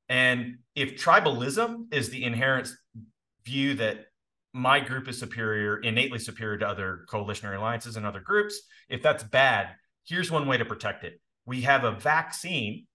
[0.09, 2.69] And if tribalism is the inherent
[3.43, 4.05] view that
[4.53, 9.23] my group is superior innately superior to other coalitionary alliances and other groups if that's
[9.23, 9.69] bad
[10.05, 11.19] here's one way to protect it.
[11.45, 12.85] We have a vaccine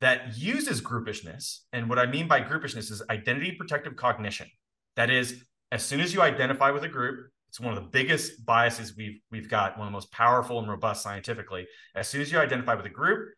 [0.00, 4.48] that uses groupishness and what i mean by groupishness is identity protective cognition.
[4.96, 8.44] That is as soon as you identify with a group, it's one of the biggest
[8.44, 11.66] biases we've we've got, one of the most powerful and robust scientifically.
[11.94, 13.30] As soon as you identify with a group,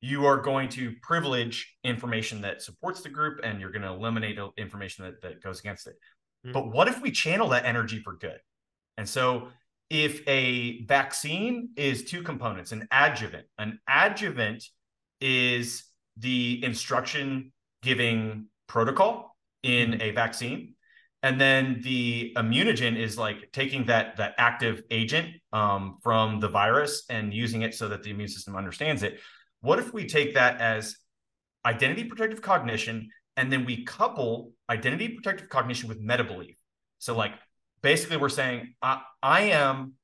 [0.00, 4.38] you are going to privilege information that supports the group and you're going to eliminate
[4.56, 5.94] information that, that goes against it.
[6.44, 6.52] Mm-hmm.
[6.52, 8.40] But what if we channel that energy for good?
[8.96, 9.48] And so
[9.90, 14.64] if a vaccine is two components, an adjuvant, an adjuvant
[15.20, 15.84] is
[16.16, 20.02] the instruction giving protocol in mm-hmm.
[20.02, 20.71] a vaccine.
[21.22, 27.04] And then the immunogen is like taking that that active agent um, from the virus
[27.08, 29.20] and using it so that the immune system understands it.
[29.60, 30.96] What if we take that as
[31.64, 36.56] identity protective cognition and then we couple identity protective cognition with meta belief?
[36.98, 37.32] So, like,
[37.82, 39.94] basically, we're saying, I, I am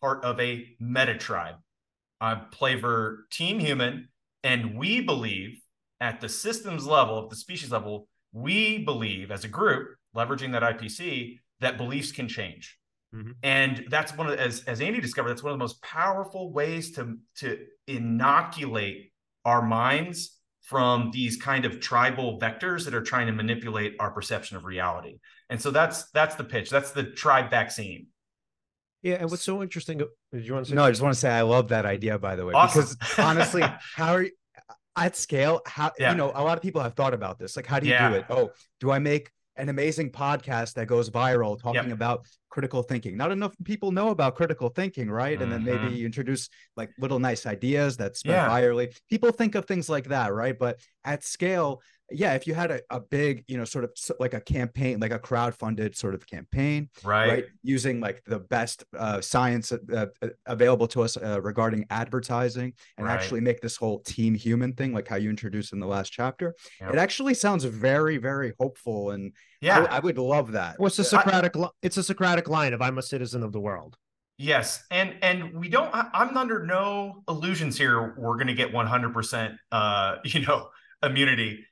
[0.00, 1.56] part of a meta tribe.
[2.20, 4.08] I play for Team Human,
[4.42, 5.60] and we believe
[6.00, 10.62] at the systems level, at the species level, we believe as a group, leveraging that
[10.62, 12.78] IPC, that beliefs can change.
[13.14, 13.32] Mm-hmm.
[13.42, 16.52] And that's one of the, as as Andy discovered, that's one of the most powerful
[16.52, 19.12] ways to to inoculate
[19.44, 24.56] our minds from these kind of tribal vectors that are trying to manipulate our perception
[24.56, 25.20] of reality.
[25.48, 26.68] And so that's that's the pitch.
[26.68, 28.08] That's the tribe vaccine.
[29.02, 30.02] Yeah, and what's so interesting?
[30.02, 30.74] Uh, do you want to say?
[30.74, 32.18] No, I just want to say I love that idea.
[32.18, 32.82] By the way, awesome.
[32.82, 33.62] because honestly,
[33.94, 34.32] how are you,
[34.96, 35.60] at scale?
[35.64, 36.10] How yeah.
[36.10, 37.56] you know a lot of people have thought about this.
[37.56, 38.08] Like, how do you yeah.
[38.08, 38.24] do it?
[38.28, 38.50] Oh,
[38.80, 41.92] do I make an amazing podcast that goes viral talking yep.
[41.92, 43.16] about critical thinking.
[43.16, 45.34] Not enough people know about critical thinking, right?
[45.34, 45.42] Mm-hmm.
[45.42, 45.94] And then maybe mm-hmm.
[45.96, 48.48] you introduce like little nice ideas that spread yeah.
[48.48, 48.96] virally.
[49.10, 50.58] People think of things like that, right?
[50.58, 53.90] But at scale, yeah, if you had a, a big, you know, sort of
[54.20, 57.28] like a campaign, like a crowd funded sort of campaign, right?
[57.28, 57.44] right?
[57.62, 63.06] Using like the best uh, science uh, uh, available to us uh, regarding advertising and
[63.06, 63.14] right.
[63.14, 66.54] actually make this whole team human thing, like how you introduced in the last chapter.
[66.80, 66.94] Yep.
[66.94, 69.10] It actually sounds very, very hopeful.
[69.10, 70.78] And yeah, I, I would love that.
[70.78, 71.56] What's the Socratic?
[71.56, 73.96] I, it's a Socratic line of "I'm a citizen of the world."
[74.38, 75.92] Yes, and and we don't.
[75.92, 78.14] I, am under no illusions here.
[78.18, 80.68] We're going to get 100, percent uh, you know,
[81.02, 81.64] immunity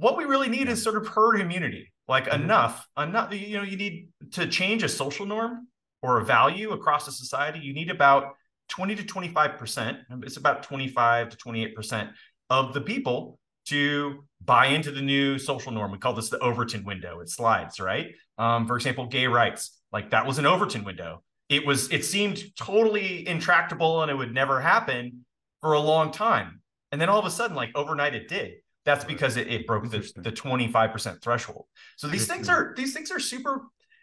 [0.00, 2.42] what we really need is sort of herd immunity like mm-hmm.
[2.42, 5.68] enough enough you know you need to change a social norm
[6.02, 7.60] or a value across a society.
[7.60, 8.34] You need about
[8.68, 12.10] 20 to 25 percent it's about 25 to 28 percent
[12.48, 15.92] of the people to buy into the new social norm.
[15.92, 17.20] We call this the overton window.
[17.20, 18.14] It slides right?
[18.38, 21.22] Um, for example gay rights like that was an overton window.
[21.48, 25.24] It was it seemed totally intractable and it would never happen
[25.60, 26.60] for a long time.
[26.92, 28.54] And then all of a sudden like overnight it did
[28.84, 31.66] that's because it, it broke the, the 25% threshold.
[31.96, 33.62] So these things are these things are super,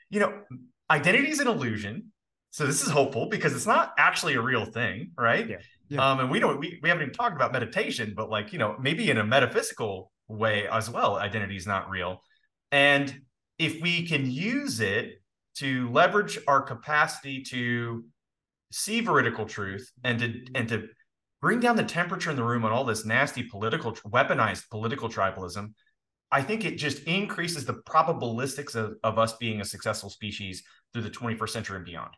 [0.10, 0.42] you know,
[0.90, 2.12] identity is an illusion.
[2.52, 5.48] So this is hopeful because it's not actually a real thing, right?
[5.48, 5.58] Yeah.
[5.90, 6.12] yeah.
[6.12, 8.76] Um, and we don't we, we haven't even talked about meditation, but like, you know,
[8.80, 12.22] maybe in a metaphysical way as well, identity is not real.
[12.72, 13.22] And
[13.58, 15.22] if we can use it
[15.56, 18.06] to leverage our capacity to
[18.72, 20.88] see veridical truth and to and to
[21.42, 25.74] bring down the temperature in the room on all this nasty political weaponized political tribalism.
[26.32, 30.64] I think it just increases the probabilistics of, of us being a successful species
[30.94, 32.12] through the 21st century and beyond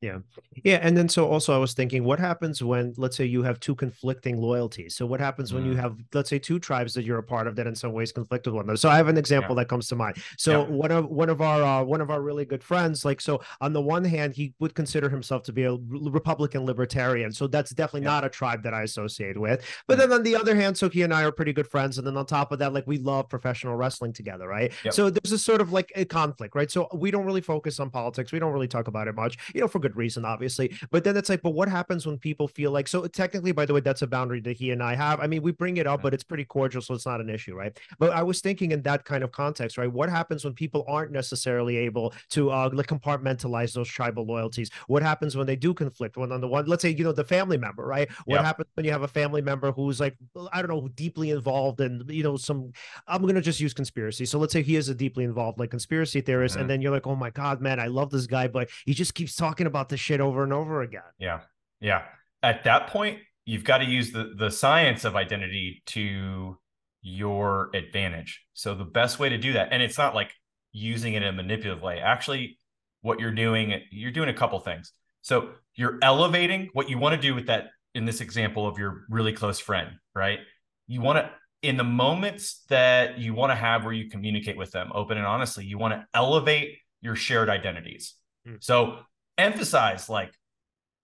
[0.00, 0.18] yeah.
[0.64, 0.78] Yeah.
[0.80, 3.74] And then so also I was thinking, what happens when, let's say, you have two
[3.74, 4.96] conflicting loyalties?
[4.96, 5.80] So what happens when you mm.
[5.80, 8.46] have, let's say, two tribes that you're a part of that in some ways conflict
[8.46, 8.78] with one another?
[8.78, 9.62] So I have an example yeah.
[9.62, 10.16] that comes to mind.
[10.38, 10.68] So yeah.
[10.68, 13.74] one of one of our uh, one of our really good friends, like so on
[13.74, 17.30] the one hand, he would consider himself to be a Republican libertarian.
[17.30, 18.14] So that's definitely yeah.
[18.14, 19.64] not a tribe that I associate with.
[19.86, 21.98] But mm then on the other hand, so he and I are pretty good friends.
[21.98, 24.72] And then on top of that, like we love professional wrestling together, right?
[24.82, 24.94] Yep.
[24.94, 26.70] So there's a sort of like a conflict, right?
[26.70, 28.32] So we don't really focus on politics.
[28.32, 30.76] We don't really talk about it much, you know, for good good reason, obviously.
[30.90, 33.74] But then it's like, but what happens when people feel like so technically, by the
[33.74, 35.20] way, that's a boundary that he and I have.
[35.20, 37.54] I mean, we bring it up, but it's pretty cordial, so it's not an issue,
[37.54, 37.76] right?
[37.98, 39.90] But I was thinking in that kind of context, right?
[39.90, 44.70] What happens when people aren't necessarily able to uh, like compartmentalize those tribal loyalties?
[44.86, 46.16] What happens when they do conflict?
[46.16, 48.08] When on the one, let's say, you know, the family member, right?
[48.26, 50.16] What happens when you have a family member who's like,
[50.52, 52.72] I don't know, deeply involved in, you know, some,
[53.08, 54.24] I'm going to just use conspiracy.
[54.24, 56.54] So let's say he is a deeply involved like conspiracy theorist.
[56.54, 56.60] Mm-hmm.
[56.60, 59.14] And then you're like, oh my God, man, I love this guy, but he just
[59.14, 61.02] keeps talking about this shit over and over again.
[61.18, 61.40] Yeah.
[61.80, 62.02] Yeah.
[62.42, 66.58] At that point, you've got to use the the science of identity to
[67.02, 68.42] your advantage.
[68.52, 70.32] So the best way to do that, and it's not like
[70.72, 71.98] using it in a manipulative way.
[71.98, 72.58] Actually,
[73.02, 74.92] what you're doing, you're doing a couple things.
[75.22, 79.04] So you're elevating what you want to do with that in this example of your
[79.08, 80.38] really close friend, right?
[80.86, 81.30] You want to
[81.62, 85.26] in the moments that you want to have where you communicate with them open and
[85.26, 88.14] honestly, you want to elevate your shared identities.
[88.48, 88.62] Mm.
[88.62, 89.00] So
[89.40, 90.32] emphasize like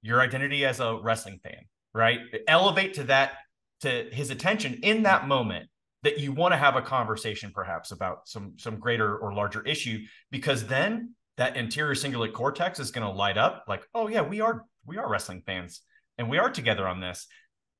[0.02, 1.64] your identity as a wrestling fan,
[1.94, 2.20] right?
[2.46, 3.32] Elevate to that
[3.80, 5.68] to his attention in that moment
[6.02, 9.98] that you want to have a conversation perhaps about some some greater or larger issue
[10.30, 14.40] because then that anterior cingulate cortex is going to light up like oh yeah we
[14.40, 15.82] are we are wrestling fans
[16.16, 17.26] and we are together on this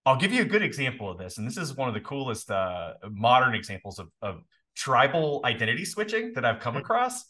[0.07, 2.49] I'll give you a good example of this, and this is one of the coolest
[2.49, 4.41] uh, modern examples of, of
[4.77, 6.83] tribal identity switching that I've come mm-hmm.
[6.83, 7.25] across.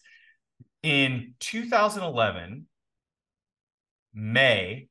[0.82, 2.66] In 2011,
[4.16, 4.88] May,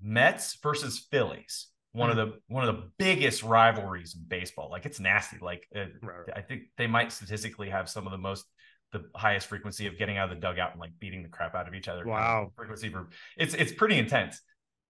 [0.00, 2.18] Mets versus Phillies, one mm-hmm.
[2.20, 4.70] of the one of the biggest rivalries in baseball.
[4.70, 5.38] Like it's nasty.
[5.42, 6.36] Like uh, right.
[6.36, 8.46] I think they might statistically have some of the most
[8.92, 11.66] the highest frequency of getting out of the dugout and like beating the crap out
[11.66, 12.06] of each other.
[12.06, 12.52] Wow.
[12.56, 14.40] Frequency for it's it's pretty intense.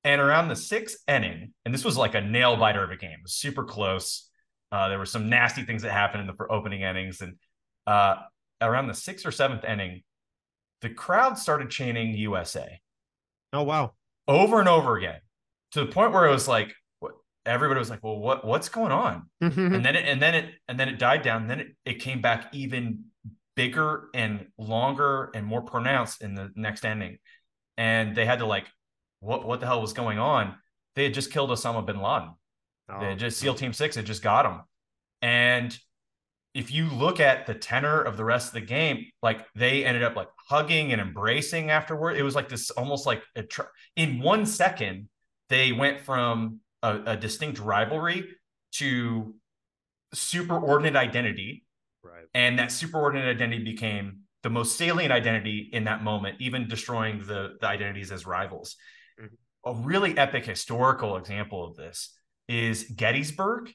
[0.04, 3.10] And around the sixth inning, and this was like a nail biter of a game,
[3.12, 4.28] it was super close.
[4.70, 7.20] Uh, there were some nasty things that happened in the opening innings.
[7.22, 7.36] And
[7.86, 8.16] uh,
[8.60, 10.02] around the sixth or seventh inning,
[10.82, 12.80] the crowd started chanting USA.
[13.52, 13.92] Oh wow.
[14.26, 15.20] Over and over again.
[15.72, 16.74] To the point where it was like
[17.48, 19.28] everybody was like, Well, what what's going on?
[19.42, 19.74] Mm-hmm.
[19.74, 21.42] and then it and then it and then it died down.
[21.42, 23.04] And then it, it came back even
[23.56, 27.18] bigger and longer and more pronounced in the next ending.
[27.76, 28.66] And they had to like,
[29.20, 30.56] what what the hell was going on?
[30.94, 32.34] They had just killed Osama bin Laden.
[32.90, 34.60] Oh, they just SEAL Team Six had just got him.
[35.22, 35.76] And
[36.54, 40.02] if you look at the tenor of the rest of the game, like they ended
[40.02, 42.16] up like hugging and embracing afterward.
[42.16, 43.62] It was like this almost like a tr-
[43.96, 45.08] in one second,
[45.48, 48.28] they went from a, a distinct rivalry
[48.72, 49.34] to
[50.14, 51.64] superordinate identity
[52.02, 52.24] Right.
[52.34, 57.56] And that superordinate identity became the most salient identity in that moment, even destroying the,
[57.60, 58.76] the identities as rivals.
[59.20, 59.34] Mm-hmm.
[59.70, 62.16] A really epic historical example of this
[62.48, 63.72] is Gettysburg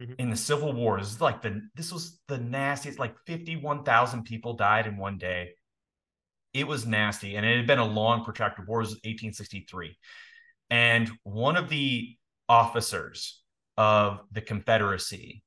[0.00, 0.14] mm-hmm.
[0.18, 0.98] in the Civil War.
[0.98, 5.50] This is like the this was the nastiest, like 51,000 people died in one day.
[6.52, 7.36] It was nasty.
[7.36, 8.80] And it had been a long, protracted war.
[8.80, 9.96] It was 1863.
[10.70, 12.16] And one of the
[12.48, 13.42] officers
[13.76, 15.42] of the Confederacy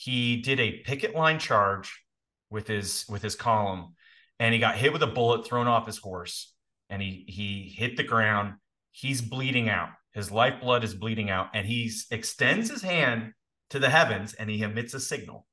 [0.00, 2.04] he did a picket line charge
[2.48, 3.94] with his with his column
[4.38, 6.54] and he got hit with a bullet thrown off his horse
[6.88, 8.54] and he he hit the ground
[8.92, 13.32] he's bleeding out his lifeblood is bleeding out and he extends his hand
[13.70, 15.46] to the heavens and he emits a signal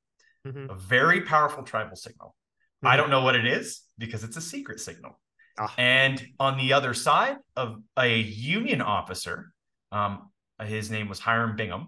[0.45, 0.69] mm-hmm.
[0.69, 2.35] a very powerful tribal signal
[2.83, 2.87] mm-hmm.
[2.87, 5.19] i don't know what it is because it's a secret signal
[5.59, 5.73] ah.
[5.77, 9.51] and on the other side of a union officer
[9.91, 10.29] um,
[10.63, 11.87] his name was hiram bingham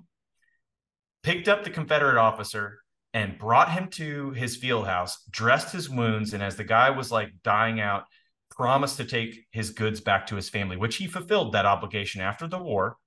[1.23, 2.80] picked up the Confederate officer
[3.13, 7.11] and brought him to his field house, dressed his wounds, and as the guy was
[7.11, 8.03] like dying out,
[8.51, 12.47] promised to take his goods back to his family, which he fulfilled that obligation after
[12.47, 12.97] the war.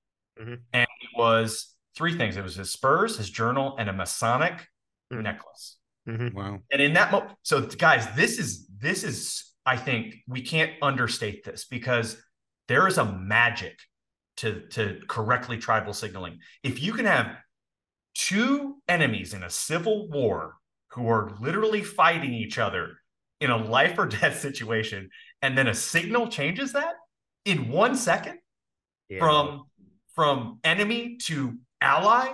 [0.41, 0.55] Mm-hmm.
[0.73, 4.68] And it was three things: it was his spurs, his journal, and a Masonic
[5.12, 5.22] mm-hmm.
[5.22, 5.78] necklace.
[6.09, 6.36] Mm-hmm.
[6.36, 6.59] Wow!
[6.70, 11.45] And in that moment, so guys, this is this is I think we can't understate
[11.45, 12.16] this because
[12.68, 13.78] there is a magic
[14.38, 16.38] to to correctly tribal signaling.
[16.62, 17.36] If you can have
[18.14, 20.57] two enemies in a civil war
[20.90, 22.99] who are literally fighting each other
[23.40, 26.95] in a life or death situation, and then a signal changes that
[27.45, 28.38] in one second
[29.09, 29.18] yeah.
[29.18, 29.64] from
[30.14, 32.33] from enemy to ally,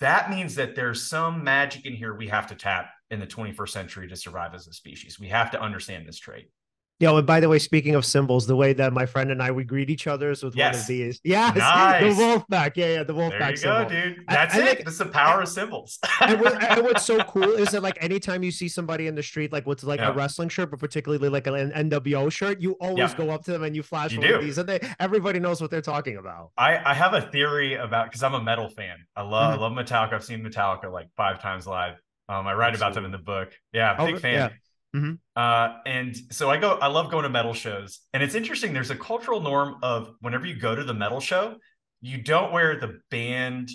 [0.00, 3.68] that means that there's some magic in here we have to tap in the 21st
[3.70, 5.18] century to survive as a species.
[5.18, 6.50] We have to understand this trait.
[6.98, 9.50] Yo, and by the way, speaking of symbols, the way that my friend and I
[9.50, 10.74] we greet each other is with yes.
[10.74, 11.20] one of these.
[11.24, 12.16] Yeah, nice.
[12.16, 12.74] the wolf pack.
[12.78, 13.56] Yeah, yeah, the wolf there pack.
[13.56, 13.90] There you symbol.
[13.90, 14.24] go, dude.
[14.26, 14.80] That's I, it.
[14.80, 15.98] I That's the power of symbols.
[16.22, 19.22] and, what, and, what's so cool is that like anytime you see somebody in the
[19.22, 20.08] street, like with like yeah.
[20.08, 23.16] a wrestling shirt, but particularly like an NWO shirt, you always yeah.
[23.18, 24.34] go up to them and you flash you one do.
[24.36, 26.52] of these, and they everybody knows what they're talking about.
[26.56, 29.04] I I have a theory about because I'm a metal fan.
[29.14, 29.62] I love mm-hmm.
[29.62, 30.14] I love Metallica.
[30.14, 31.96] I've seen Metallica like five times live.
[32.28, 32.78] Um, I write Absolutely.
[32.78, 33.52] about them in the book.
[33.74, 34.32] Yeah, big oh, fan.
[34.32, 34.48] Yeah.
[34.96, 35.12] Mm-hmm.
[35.34, 38.00] Uh, and so I go, I love going to metal shows.
[38.14, 41.56] And it's interesting, there's a cultural norm of whenever you go to the metal show,
[42.00, 43.70] you don't wear the band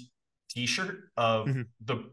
[0.49, 1.61] t-shirt of mm-hmm.
[1.85, 2.03] the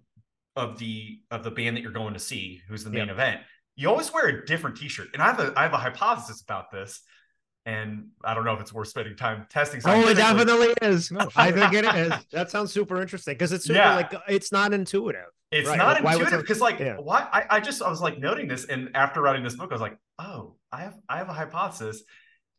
[0.57, 3.11] of the of the band that you're going to see, who's the main yep.
[3.11, 3.41] event.
[3.77, 5.09] You always wear a different t-shirt.
[5.15, 7.01] And I have a I have a hypothesis about this
[7.69, 9.83] and I don't know if it's worth spending time testing.
[9.85, 11.11] Oh, it definitely is.
[11.11, 12.13] No, I think it is.
[12.33, 13.95] That sounds super interesting because it's super yeah.
[13.95, 15.27] like it's not intuitive.
[15.53, 15.77] It's right?
[15.77, 16.97] not like, intuitive because like yeah.
[16.97, 19.75] why I, I just I was like noting this and after writing this book I
[19.75, 22.03] was like oh I have I have a hypothesis.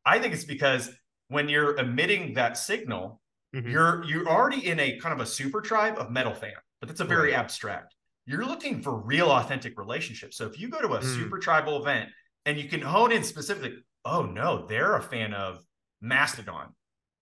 [0.05, 0.91] I think it's because
[1.30, 3.20] when you're emitting that signal,
[3.55, 3.68] mm-hmm.
[3.68, 7.01] you're you're already in a kind of a super tribe of metal fan, but that's
[7.01, 7.39] a very right.
[7.39, 7.95] abstract.
[8.28, 10.38] You're looking for real authentic relationships.
[10.38, 11.16] So if you go to a mm.
[11.16, 12.12] super tribal event
[12.45, 13.80] and you can hone in specifically,
[14.10, 15.64] oh no, they're a fan of
[16.01, 16.74] Mastodon.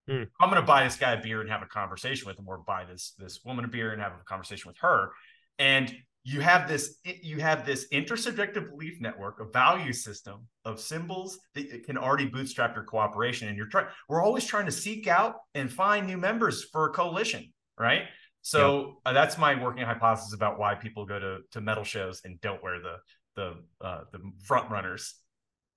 [0.07, 0.23] Hmm.
[0.39, 2.59] I'm going to buy this guy a beer and have a conversation with him, or
[2.59, 5.11] buy this this woman a beer and have a conversation with her.
[5.59, 11.39] And you have this you have this intersubjective belief network, a value system of symbols
[11.55, 13.49] that can already bootstrap your cooperation.
[13.49, 13.87] And you're trying.
[14.07, 18.03] We're always trying to seek out and find new members for a coalition, right?
[18.41, 22.39] So uh, that's my working hypothesis about why people go to to metal shows and
[22.39, 22.95] don't wear the
[23.35, 25.15] the uh, the front runners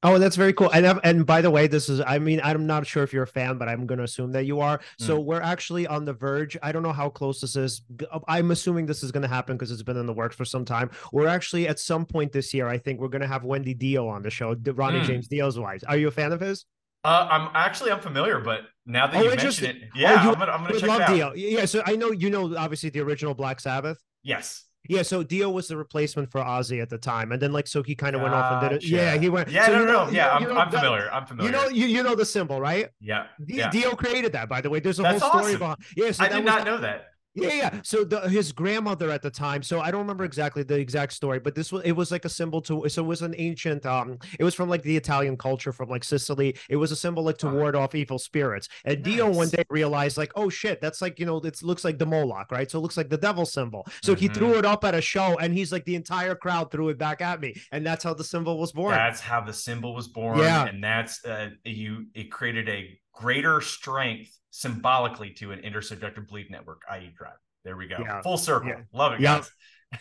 [0.02, 0.70] Oh, that's very cool.
[0.70, 3.28] And and by the way, this is I mean, I'm not sure if you're a
[3.28, 4.80] fan, but I'm going to assume that you are.
[4.98, 5.24] So mm.
[5.24, 6.56] we're actually on the verge.
[6.62, 7.82] I don't know how close this is.
[8.26, 10.64] I'm assuming this is going to happen because it's been in the works for some
[10.64, 10.90] time.
[11.12, 14.08] We're actually at some point this year, I think we're going to have Wendy Dio
[14.08, 15.04] on the show, Ronnie mm.
[15.04, 15.82] James Dio's wife.
[15.86, 16.64] Are you a fan of his?
[17.04, 20.38] Uh, I'm actually unfamiliar, but now that oh, you mention it, yeah, oh, you, I'm
[20.38, 21.34] gonna, I'm gonna check love it out.
[21.34, 21.34] Dio.
[21.34, 23.98] Yeah, so I know you know obviously the original Black Sabbath.
[24.22, 24.64] Yes.
[24.88, 27.82] Yeah, so Dio was the replacement for Ozzy at the time, and then like so
[27.82, 28.88] he kind of went off and did it.
[28.88, 29.50] Yeah, he went.
[29.50, 30.10] Yeah, so, no, no, no.
[30.10, 31.10] Yeah, I'm, I'm familiar.
[31.12, 31.50] I'm familiar.
[31.50, 32.88] You know, you, you know the symbol, right?
[33.00, 33.26] Yeah.
[33.44, 33.70] D- yeah.
[33.70, 34.80] Dio created that, by the way.
[34.80, 35.58] There's a That's whole story awesome.
[35.58, 35.78] behind.
[35.96, 37.10] Yeah, so I did not know that.
[37.34, 37.80] Yeah, yeah.
[37.84, 39.62] So the, his grandmother at the time.
[39.62, 42.28] So I don't remember exactly the exact story, but this was it was like a
[42.28, 42.88] symbol to.
[42.88, 43.86] So it was an ancient.
[43.86, 46.56] Um, it was from like the Italian culture from like Sicily.
[46.68, 48.68] It was a symbol like to ward off evil spirits.
[48.84, 49.14] And nice.
[49.14, 52.06] Dio one day realized like, oh shit, that's like you know it looks like the
[52.06, 52.70] Moloch, right?
[52.70, 53.86] So it looks like the devil symbol.
[54.02, 54.20] So mm-hmm.
[54.20, 54.58] he threw mm-hmm.
[54.58, 57.40] it up at a show, and he's like the entire crowd threw it back at
[57.40, 58.94] me, and that's how the symbol was born.
[58.94, 60.38] That's how the symbol was born.
[60.38, 62.06] Yeah, and that's uh, you.
[62.14, 67.34] It created a greater strength symbolically to an intersubjective belief network, i.e., drive.
[67.64, 67.96] There we go.
[68.00, 68.22] Yeah.
[68.22, 68.70] Full circle.
[68.70, 68.80] Yeah.
[68.92, 69.38] Love it, yeah.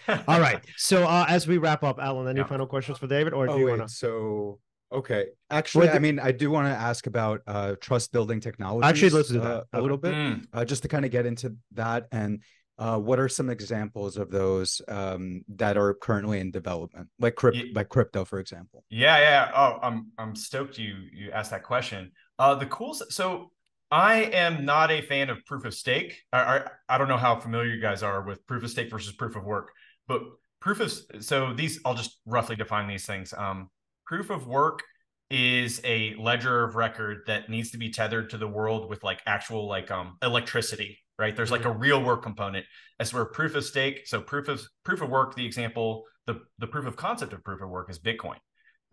[0.07, 0.23] guys.
[0.27, 0.63] All right.
[0.77, 2.45] So uh, as we wrap up, Alan, any yeah.
[2.45, 3.89] final questions for David, or do oh, you want to?
[3.89, 4.59] So
[4.91, 8.87] okay, actually, well, I mean, I do want to ask about uh, trust building technology.
[8.87, 10.45] Actually, let's do that uh, a little bit, mm.
[10.53, 12.41] uh, just to kind of get into that and.
[12.77, 17.59] Uh, what are some examples of those um, that are currently in development, like crypto,
[17.59, 17.71] yeah.
[17.75, 18.85] like crypto, for example?
[18.89, 19.51] Yeah, yeah.
[19.53, 22.13] Oh, I'm I'm stoked you you asked that question.
[22.37, 22.93] Uh, the cool.
[22.93, 23.51] So
[23.91, 26.21] I am not a fan of proof of stake.
[26.31, 29.13] I, I, I don't know how familiar you guys are with proof of stake versus
[29.13, 29.71] proof of work,
[30.07, 30.21] but
[30.59, 33.33] proof of so these I'll just roughly define these things.
[33.35, 33.69] Um,
[34.05, 34.83] proof of work
[35.31, 39.21] is a ledger of record that needs to be tethered to the world with like
[39.25, 41.35] actual like um electricity, right?
[41.35, 41.79] There's like a mm-hmm.
[41.79, 42.65] real work component.
[42.99, 46.67] As where proof of stake, so proof of proof of work, the example, the the
[46.67, 48.37] proof of concept of proof of work is Bitcoin.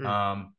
[0.00, 0.06] Mm.
[0.06, 0.54] Um,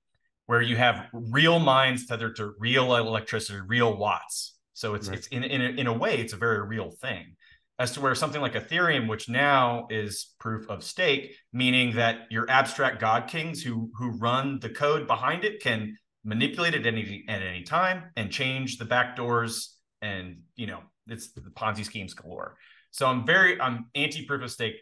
[0.48, 4.56] where you have real mines tethered to real electricity, real watts.
[4.74, 5.18] So it's right.
[5.18, 7.36] it's in in a, in a way it's a very real thing.
[7.80, 12.50] As to where something like Ethereum, which now is proof of stake, meaning that your
[12.50, 17.24] abstract god kings who who run the code behind it can manipulate it at any
[17.30, 22.58] at any time and change the backdoors and you know it's the Ponzi schemes galore.
[22.92, 24.76] So I'm very I'm anti proof of stake,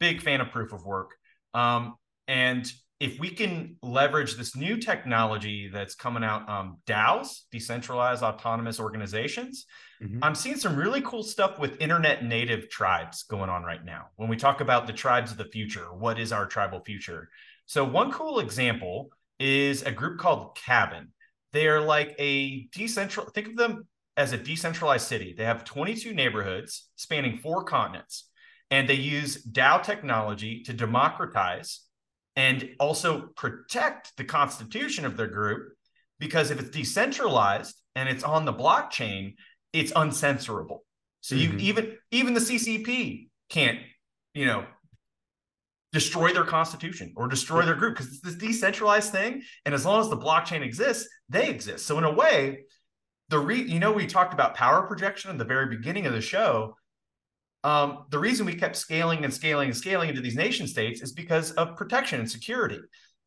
[0.00, 1.12] big fan of proof of work.
[1.54, 1.96] Um,
[2.26, 8.80] and if we can leverage this new technology that's coming out, um, DAOs, decentralized autonomous
[8.80, 9.66] organizations,
[10.02, 10.18] mm-hmm.
[10.22, 14.06] I'm seeing some really cool stuff with internet native tribes going on right now.
[14.16, 17.28] When we talk about the tribes of the future, what is our tribal future?
[17.66, 21.12] So, one cool example is a group called Cabin.
[21.52, 23.86] They are like a decentral, think of them
[24.16, 25.34] as a decentralized city.
[25.38, 28.28] They have 22 neighborhoods spanning four continents,
[28.72, 31.82] and they use DAO technology to democratize
[32.38, 35.72] and also protect the constitution of their group
[36.20, 39.34] because if it's decentralized and it's on the blockchain
[39.74, 40.78] it's uncensorable
[41.20, 41.58] so mm-hmm.
[41.58, 43.80] you even even the ccp can't
[44.32, 44.64] you know
[45.92, 50.00] destroy their constitution or destroy their group because it's this decentralized thing and as long
[50.00, 52.60] as the blockchain exists they exist so in a way
[53.30, 56.20] the re you know we talked about power projection in the very beginning of the
[56.20, 56.76] show
[57.64, 61.12] um, the reason we kept scaling and scaling and scaling into these nation states is
[61.12, 62.78] because of protection and security.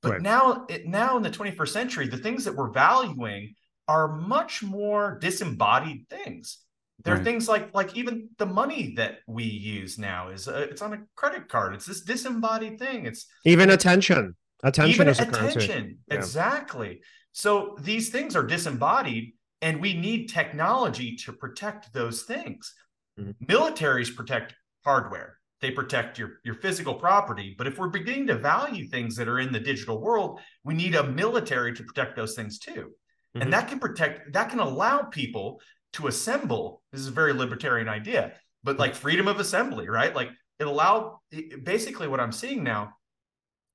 [0.01, 0.21] But right.
[0.21, 3.53] now, it, now in the 21st century, the things that we're valuing
[3.87, 6.59] are much more disembodied things.
[7.03, 7.21] There right.
[7.21, 10.93] are things like like even the money that we use now is uh, it's on
[10.93, 11.73] a credit card.
[11.73, 13.05] It's this disembodied thing.
[13.05, 14.35] It's even attention.
[14.63, 15.97] Attention even is attention.
[16.07, 16.15] Yeah.
[16.15, 17.01] Exactly.
[17.31, 22.73] So these things are disembodied, and we need technology to protect those things.
[23.19, 23.45] Mm-hmm.
[23.45, 25.37] Militaries protect hardware.
[25.61, 27.53] They protect your, your physical property.
[27.57, 30.95] But if we're beginning to value things that are in the digital world, we need
[30.95, 32.71] a military to protect those things too.
[32.71, 33.41] Mm-hmm.
[33.41, 35.61] And that can protect, that can allow people
[35.93, 36.81] to assemble.
[36.91, 38.33] This is a very libertarian idea,
[38.63, 40.15] but like freedom of assembly, right?
[40.15, 41.19] Like it allow
[41.63, 42.93] basically what I'm seeing now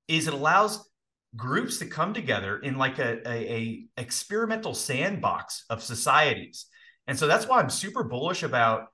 [0.09, 0.89] is it allows
[1.37, 6.66] groups to come together in like a, a, a experimental sandbox of societies.
[7.07, 8.87] And so that's why I'm super bullish about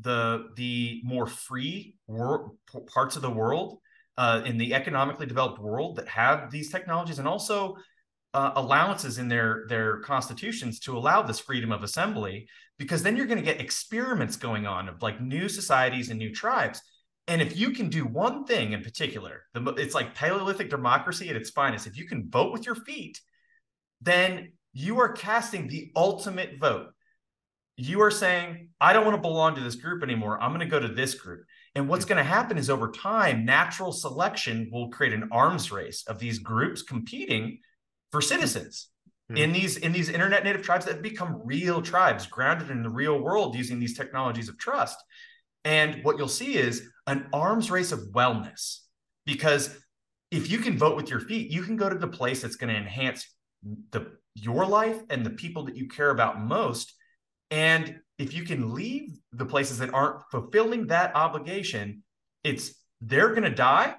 [0.00, 2.52] the the more free wor-
[2.92, 3.78] parts of the world
[4.16, 7.76] uh, in the economically developed world that have these technologies and also
[8.34, 12.46] uh, allowances in their their constitutions to allow this freedom of assembly
[12.78, 16.32] because then you're going to get experiments going on of like new societies and new
[16.32, 16.80] tribes.
[17.26, 21.36] And if you can do one thing in particular the, it's like paleolithic democracy at
[21.36, 21.86] its finest.
[21.86, 23.20] If you can vote with your feet
[24.00, 26.88] then you are casting the ultimate vote
[27.80, 30.40] you are saying, I don't want to belong to this group anymore.
[30.40, 31.44] I'm going to go to this group.
[31.74, 36.04] And what's going to happen is over time, natural selection will create an arms race
[36.06, 37.60] of these groups competing
[38.10, 38.88] for citizens
[39.30, 39.42] mm-hmm.
[39.42, 43.18] in these in these internet native tribes that become real tribes grounded in the real
[43.20, 44.98] world using these technologies of trust.
[45.64, 48.80] And what you'll see is an arms race of wellness
[49.26, 49.76] because
[50.30, 52.72] if you can vote with your feet, you can go to the place that's going
[52.72, 53.26] to enhance
[53.90, 56.94] the your life and the people that you care about most.
[57.50, 62.02] And if you can leave the places that aren't fulfilling that obligation,
[62.44, 63.94] it's they're going to die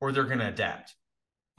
[0.00, 0.94] or they're going to adapt.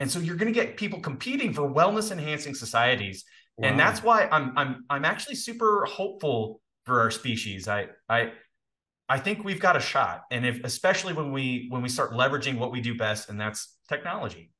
[0.00, 3.24] And so you're going to get people competing for wellness enhancing societies.
[3.56, 3.68] Wow.
[3.68, 7.68] And that's why I'm I'm I'm actually super hopeful for our species.
[7.68, 8.32] I I
[9.08, 10.22] I think we've got a shot.
[10.30, 13.76] And if especially when we when we start leveraging what we do best and that's
[13.88, 14.52] technology.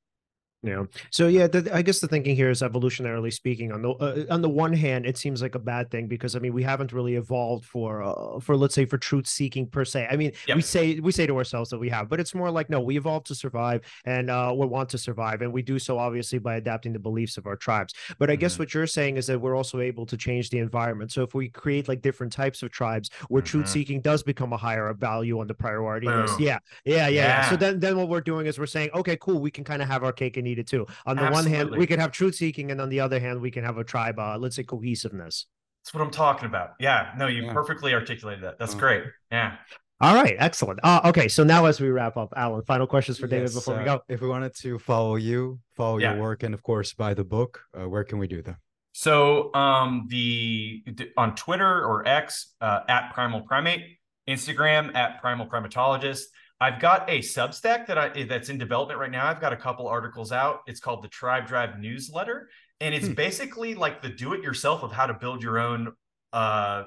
[0.63, 0.85] Yeah.
[1.13, 3.71] So yeah, the, I guess the thinking here is evolutionarily speaking.
[3.71, 6.41] On the uh, on the one hand, it seems like a bad thing because I
[6.41, 10.09] mean we haven't really evolved for uh, for let's say for truth seeking per se.
[10.11, 10.57] I mean yep.
[10.57, 12.97] we say we say to ourselves that we have, but it's more like no, we
[12.97, 16.57] evolved to survive and uh, we want to survive, and we do so obviously by
[16.57, 17.95] adapting the beliefs of our tribes.
[18.19, 18.41] But I mm-hmm.
[18.41, 21.13] guess what you're saying is that we're also able to change the environment.
[21.13, 23.49] So if we create like different types of tribes where mm-hmm.
[23.49, 26.23] truth seeking does become a higher value on the priority Boom.
[26.23, 27.51] list, yeah, yeah, yeah, yeah.
[27.51, 29.87] So then then what we're doing is we're saying okay, cool, we can kind of
[29.87, 30.87] have our cake and eat it too.
[31.07, 31.53] On the Absolutely.
[31.53, 33.79] one hand, we could have truth seeking, and on the other hand, we can have
[33.79, 35.47] a tribe, uh, let's say cohesiveness.
[35.85, 36.71] That's what I'm talking about.
[36.81, 37.53] Yeah, no, you yeah.
[37.53, 38.59] perfectly articulated that.
[38.59, 38.81] That's uh-huh.
[38.81, 39.05] great.
[39.31, 39.57] Yeah.
[40.01, 40.79] All right, excellent.
[40.85, 43.75] Uh, okay, so now as we wrap up, Alan, final questions for David yes, before
[43.75, 44.01] uh, we go.
[44.09, 46.13] If we wanted to follow you, follow yeah.
[46.13, 48.57] your work, and of course buy the book, uh, where can we do that?
[48.93, 50.85] So um, the
[51.17, 56.23] on Twitter or X uh, at Primal Primate, Instagram at Primal Primatologist.
[56.61, 59.27] I've got a Substack that I that's in development right now.
[59.27, 60.61] I've got a couple articles out.
[60.67, 62.49] It's called the Tribe Drive Newsletter,
[62.81, 63.15] and it's hmm.
[63.15, 65.93] basically like the do-it-yourself of how to build your own
[66.33, 66.85] uh,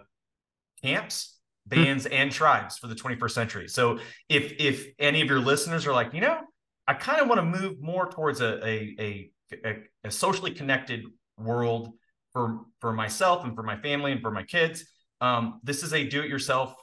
[0.84, 1.38] camps,
[1.69, 1.84] hmm.
[1.84, 2.13] bands, hmm.
[2.13, 3.67] and tribes for the 21st century.
[3.69, 6.39] So if if any of your listeners are like, you know,
[6.88, 9.32] I kind of want to move more towards a, a
[9.65, 11.05] a, a socially connected
[11.38, 11.93] world
[12.34, 14.86] for for myself and for my family and for my kids.
[15.22, 16.74] Um, this is a do-it-yourself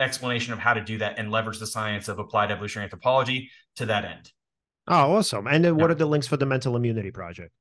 [0.00, 3.86] explanation of how to do that and leverage the science of applied evolutionary anthropology to
[3.86, 4.32] that end.
[4.88, 5.46] Oh, awesome.
[5.46, 7.52] And then what are the links for the mental immunity project?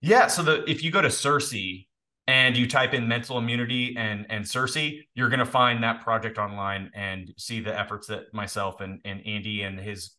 [0.00, 0.26] Yeah.
[0.26, 1.86] So the if you go to CIRCE
[2.26, 6.90] and you type in mental immunity and and CIRCE, you're gonna find that project online
[6.94, 10.12] and see the efforts that myself and, and Andy and his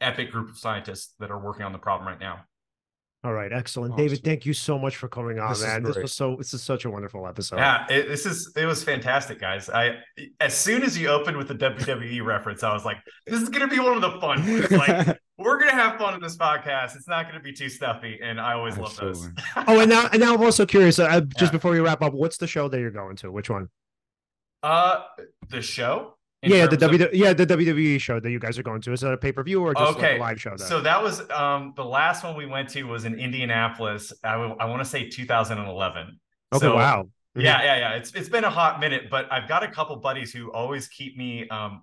[0.00, 2.40] epic group of scientists that are working on the problem right now.
[3.24, 4.04] All right, excellent, awesome.
[4.04, 4.24] David.
[4.24, 5.84] Thank you so much for coming on, this man.
[5.84, 6.34] This was so.
[6.36, 7.56] This is such a wonderful episode.
[7.56, 8.52] Yeah, it, this is.
[8.56, 9.70] It was fantastic, guys.
[9.70, 9.98] I
[10.40, 12.96] as soon as you opened with the WWE reference, I was like,
[13.28, 15.98] "This is going to be one of the fun ones." Like, we're going to have
[15.98, 16.96] fun in this podcast.
[16.96, 19.20] It's not going to be too stuffy, and I always Absolutely.
[19.20, 19.64] love those.
[19.68, 20.98] oh, and now, and now I'm also curious.
[20.98, 21.50] Uh, just yeah.
[21.52, 23.30] before we wrap up, what's the show that you're going to?
[23.30, 23.68] Which one?
[24.64, 25.02] Uh,
[25.48, 27.14] the show yeah, the W of...
[27.14, 29.42] yeah the WWE show that you guys are going to is that a pay per
[29.42, 30.12] view or just okay.
[30.12, 30.56] like a live show?
[30.56, 30.64] Though?
[30.64, 34.12] So that was um the last one we went to was in Indianapolis.
[34.24, 36.20] I, w- I want to say 2011.
[36.54, 37.08] Okay, so, wow.
[37.34, 37.90] Yeah, yeah, yeah.
[37.94, 41.16] It's it's been a hot minute, but I've got a couple buddies who always keep
[41.16, 41.82] me um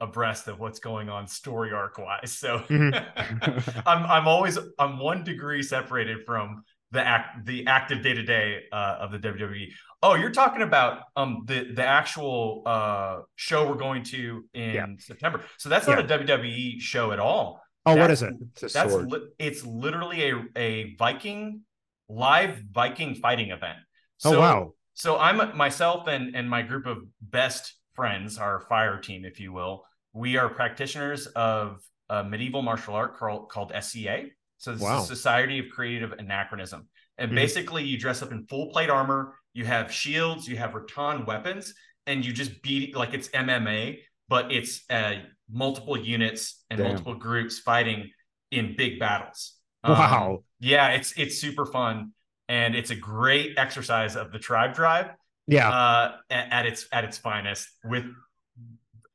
[0.00, 2.32] abreast of what's going on story arc wise.
[2.32, 3.80] So mm-hmm.
[3.86, 6.64] I'm I'm always I'm one degree separated from
[6.94, 9.68] the act the active day to day of the WWE.
[10.02, 14.86] Oh, you're talking about um the the actual uh show we're going to in yeah.
[14.98, 15.42] September.
[15.58, 16.16] So that's not yeah.
[16.16, 17.60] a WWE show at all.
[17.86, 18.34] Oh, that's, what is it?
[18.62, 21.62] It's that's li- it's literally a a Viking
[22.08, 23.78] live Viking fighting event.
[24.24, 24.72] Oh, so, oh wow.
[24.94, 29.52] So I'm myself and and my group of best friends, our fire team, if you
[29.52, 29.84] will.
[30.12, 34.26] We are practitioners of a medieval martial art called, called SCA.
[34.64, 35.00] So this wow.
[35.00, 36.88] is Society of Creative Anachronism.
[37.18, 37.36] And mm-hmm.
[37.36, 41.74] basically you dress up in full plate armor you have shields, you have rattan weapons,
[42.06, 45.14] and you just beat like it's MMA, but it's uh,
[45.50, 46.88] multiple units and Damn.
[46.88, 48.10] multiple groups fighting
[48.50, 49.54] in big battles.
[49.84, 50.32] Wow.
[50.32, 52.12] Um, yeah, it's it's super fun
[52.48, 55.10] and it's a great exercise of the tribe drive.
[55.46, 55.70] Yeah.
[55.70, 58.04] Uh, at, at its at its finest with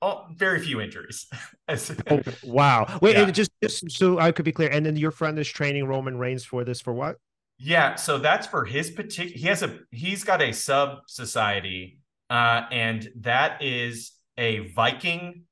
[0.01, 1.27] oh, very few injuries.
[2.09, 2.97] oh, wow.
[3.01, 3.29] Wait, yeah.
[3.29, 6.43] just just so I could be clear, and then your friend is training Roman Reigns
[6.43, 7.17] for this for what?
[7.59, 9.37] Yeah, so that's for his particular.
[9.37, 11.99] He has a he's got a sub society,
[12.29, 15.43] uh, and that is a Viking.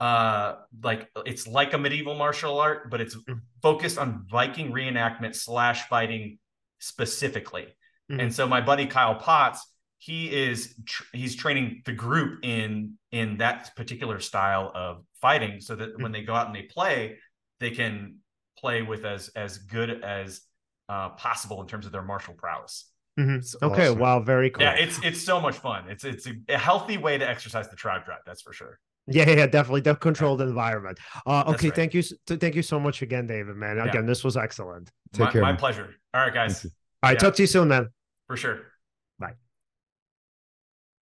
[0.00, 3.40] Uh, like it's like a medieval martial art, but it's mm.
[3.62, 6.38] focused on Viking reenactment slash fighting
[6.80, 7.66] specifically.
[8.10, 8.20] Mm-hmm.
[8.20, 9.66] And so my buddy Kyle Potts,
[9.98, 15.74] he is tr- he's training the group in in that particular style of fighting, so
[15.74, 16.02] that mm-hmm.
[16.02, 17.18] when they go out and they play,
[17.60, 18.18] they can
[18.58, 20.42] play with as as good as
[20.88, 22.90] uh, possible in terms of their martial prowess.
[23.18, 23.64] Mm-hmm.
[23.64, 23.98] Okay, awesome.
[23.98, 24.62] wow, very cool.
[24.62, 25.88] Yeah, it's it's so much fun.
[25.88, 28.20] It's it's a, a, healthy way to exercise the tribe drive.
[28.26, 28.78] That's for sure.
[29.08, 29.80] Yeah, yeah, definitely.
[29.80, 30.48] The controlled yeah.
[30.48, 30.98] environment.
[31.26, 31.76] Uh, okay, right.
[31.76, 33.56] thank you, thank you so much again, David.
[33.56, 34.00] Man, again, yeah.
[34.02, 34.90] this was excellent.
[35.12, 35.42] Take my, care.
[35.42, 35.58] My man.
[35.58, 35.94] pleasure.
[36.12, 36.64] All right, guys.
[36.64, 36.70] All
[37.04, 37.18] right, yeah.
[37.18, 37.88] talk to you soon, man.
[38.26, 38.60] For sure.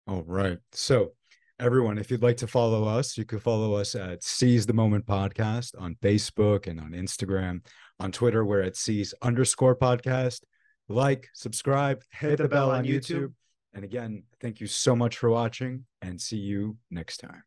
[0.06, 0.58] All right.
[0.74, 1.14] So,
[1.60, 5.06] everyone, if you'd like to follow us, you can follow us at Seize the Moment
[5.06, 7.66] Podcast on Facebook and on Instagram.
[8.00, 10.42] On Twitter, we're at Seize underscore podcast.
[10.90, 13.28] Like, subscribe, hit, hit the, the, bell, bell on YouTube.
[13.28, 13.34] YouTube.
[13.74, 17.44] And again, thank you so much for watching and see you next time.